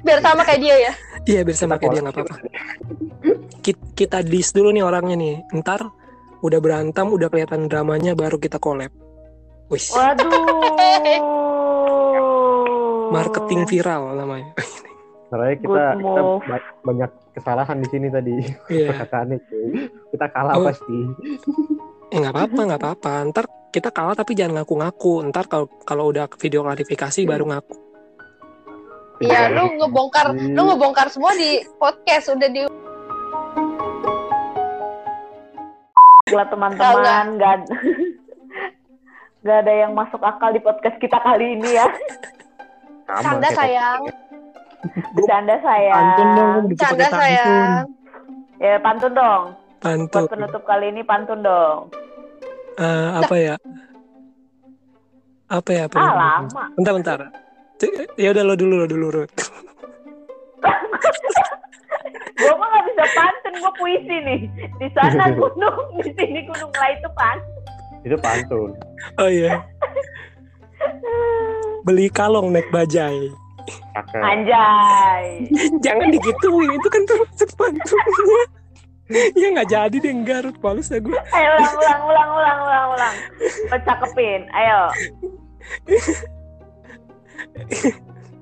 Biar 0.01 0.19
sama 0.23 0.47
kayak 0.47 0.61
dia 0.63 0.75
ya. 0.79 0.93
Iya 1.23 1.39
biar 1.43 1.57
sama 1.59 1.75
kayak 1.75 1.91
dia 1.91 2.01
nggak 2.07 2.15
apa-apa. 2.15 2.35
Ki- 3.59 3.91
Kita 3.93 4.23
dis 4.23 4.49
dulu 4.55 4.71
nih 4.71 4.81
orangnya 4.81 5.15
nih. 5.19 5.35
Ntar 5.59 5.91
udah 6.39 6.59
berantem, 6.63 7.11
udah 7.11 7.27
kelihatan 7.27 7.67
dramanya 7.67 8.15
baru 8.15 8.39
kita 8.39 8.57
collab. 8.57 8.89
Wis. 9.67 9.91
Waduh. 9.91 11.43
Marketing 13.11 13.65
viral 13.65 14.13
namanya. 14.15 14.53
Soalnya 15.33 15.57
kita, 15.57 15.83
kita 15.97 16.21
banyak 16.85 17.11
kesalahan 17.33 17.77
di 17.81 17.87
sini 17.89 18.07
tadi 18.13 18.35
Iya. 18.69 18.85
perkataannya 18.93 19.37
cuy. 19.49 19.89
kita 20.13 20.25
kalah 20.29 20.55
Oh. 20.61 20.69
pasti 20.69 20.97
Eh 22.13 22.17
nggak 22.21 22.33
apa-apa, 22.37 22.59
nggak 22.69 22.81
apa-apa. 22.85 23.13
Ntar 23.33 23.45
kita 23.73 23.89
kalah 23.89 24.13
tapi 24.13 24.37
jangan 24.37 24.61
ngaku-ngaku. 24.61 25.25
Ntar 25.33 25.49
kalau 25.49 25.65
kalau 25.81 26.13
udah 26.13 26.29
video 26.37 26.61
klarifikasi 26.61 27.25
baru 27.25 27.49
ngaku. 27.49 27.75
Iya, 29.23 29.49
lu 29.55 29.79
ngebongkar, 29.81 30.35
lu 30.35 30.61
ngebongkar 30.67 31.07
semua 31.09 31.33
di 31.33 31.57
podcast 31.81 32.37
udah 32.37 32.49
di 32.53 32.61
Gila 36.23 36.45
teman-teman, 36.49 37.35
nggak 39.43 39.57
ada 39.65 39.73
yang 39.75 39.91
masuk 39.91 40.23
akal 40.23 40.55
di 40.55 40.61
podcast 40.63 40.97
kita 40.97 41.19
kali 41.19 41.59
ini 41.59 41.69
ya. 41.75 41.87
Sama, 43.03 43.21
canda 43.21 43.49
sayang. 43.51 44.01
Bercanda 45.15 45.55
saya. 45.59 45.93
Pantun 45.93 46.27
dong, 46.35 46.61
bisa 46.67 46.83
Canda 46.91 47.07
sayang. 47.09 47.87
Ya 48.59 48.75
pantun 48.79 49.13
dong. 49.13 49.43
Pantun. 49.79 50.23
Buat 50.23 50.31
penutup 50.31 50.63
kali 50.63 50.85
ini 50.91 51.01
pantun 51.03 51.39
dong. 51.39 51.91
Eh, 52.75 53.09
apa 53.15 53.35
ya? 53.37 53.55
Apa 55.47 55.69
ya? 55.71 55.83
Apa 55.85 55.95
Ah 55.95 56.03
ya? 56.03 56.13
lama. 56.15 56.63
Bentar, 56.75 56.93
bentar. 56.95 57.19
Ya 58.15 58.31
udah 58.31 58.43
lo 58.43 58.55
dulu, 58.55 58.73
lo 58.83 58.87
dulu, 58.87 59.07
Rut. 59.11 59.31
Gue 62.33 62.53
mah 62.55 62.67
nggak 62.67 62.83
bisa 62.91 63.03
pantun, 63.13 63.53
gue 63.55 63.73
puisi 63.77 64.15
nih. 64.19 64.41
Di 64.81 64.87
sana 64.91 65.31
gunung, 65.31 65.77
di 66.01 66.11
sini 66.11 66.43
gunung 66.43 66.71
lah 66.73 66.89
itu 66.91 67.09
pantun. 67.13 67.51
itu 68.03 68.17
pantun 68.19 68.75
Oh 69.15 69.31
iya. 69.31 69.63
Beli 71.83 72.07
kalong 72.07 72.51
naik 72.51 72.67
bajai. 72.71 73.31
cakep 73.95 74.19
Anjay. 74.19 75.47
Jangan 75.85 76.07
digituin, 76.11 76.71
itu 76.75 76.87
kan 76.91 77.03
termasuk 77.07 77.49
pantunnya. 77.55 78.43
ya 79.35 79.47
nggak 79.51 79.69
jadi 79.69 79.97
deh 79.99 80.15
Garut 80.23 80.55
males 80.63 80.87
ya 80.87 80.97
gue 80.97 81.11
Ayo 81.11 81.49
ulang, 81.59 81.75
ulang, 81.75 82.01
ulang, 82.01 82.29
ulang, 82.33 82.59
ulang, 82.63 82.87
ulang. 82.95 83.15
Lo 83.67 83.77
cakepin, 83.83 84.41
ayo. 84.55 84.81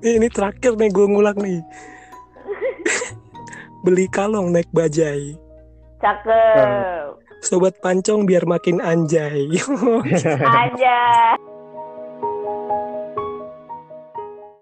ini 0.02 0.26
terakhir 0.26 0.74
nih 0.74 0.90
gue 0.90 1.06
ngulang 1.06 1.38
nih 1.38 1.60
beli 3.82 4.06
kalong 4.10 4.50
naik 4.50 4.70
bajai 4.74 5.34
Cakep. 6.02 7.18
sobat 7.42 7.78
pancong 7.78 8.26
biar 8.26 8.42
makin 8.42 8.82
anjay 8.82 9.46
Aja. 10.62 10.98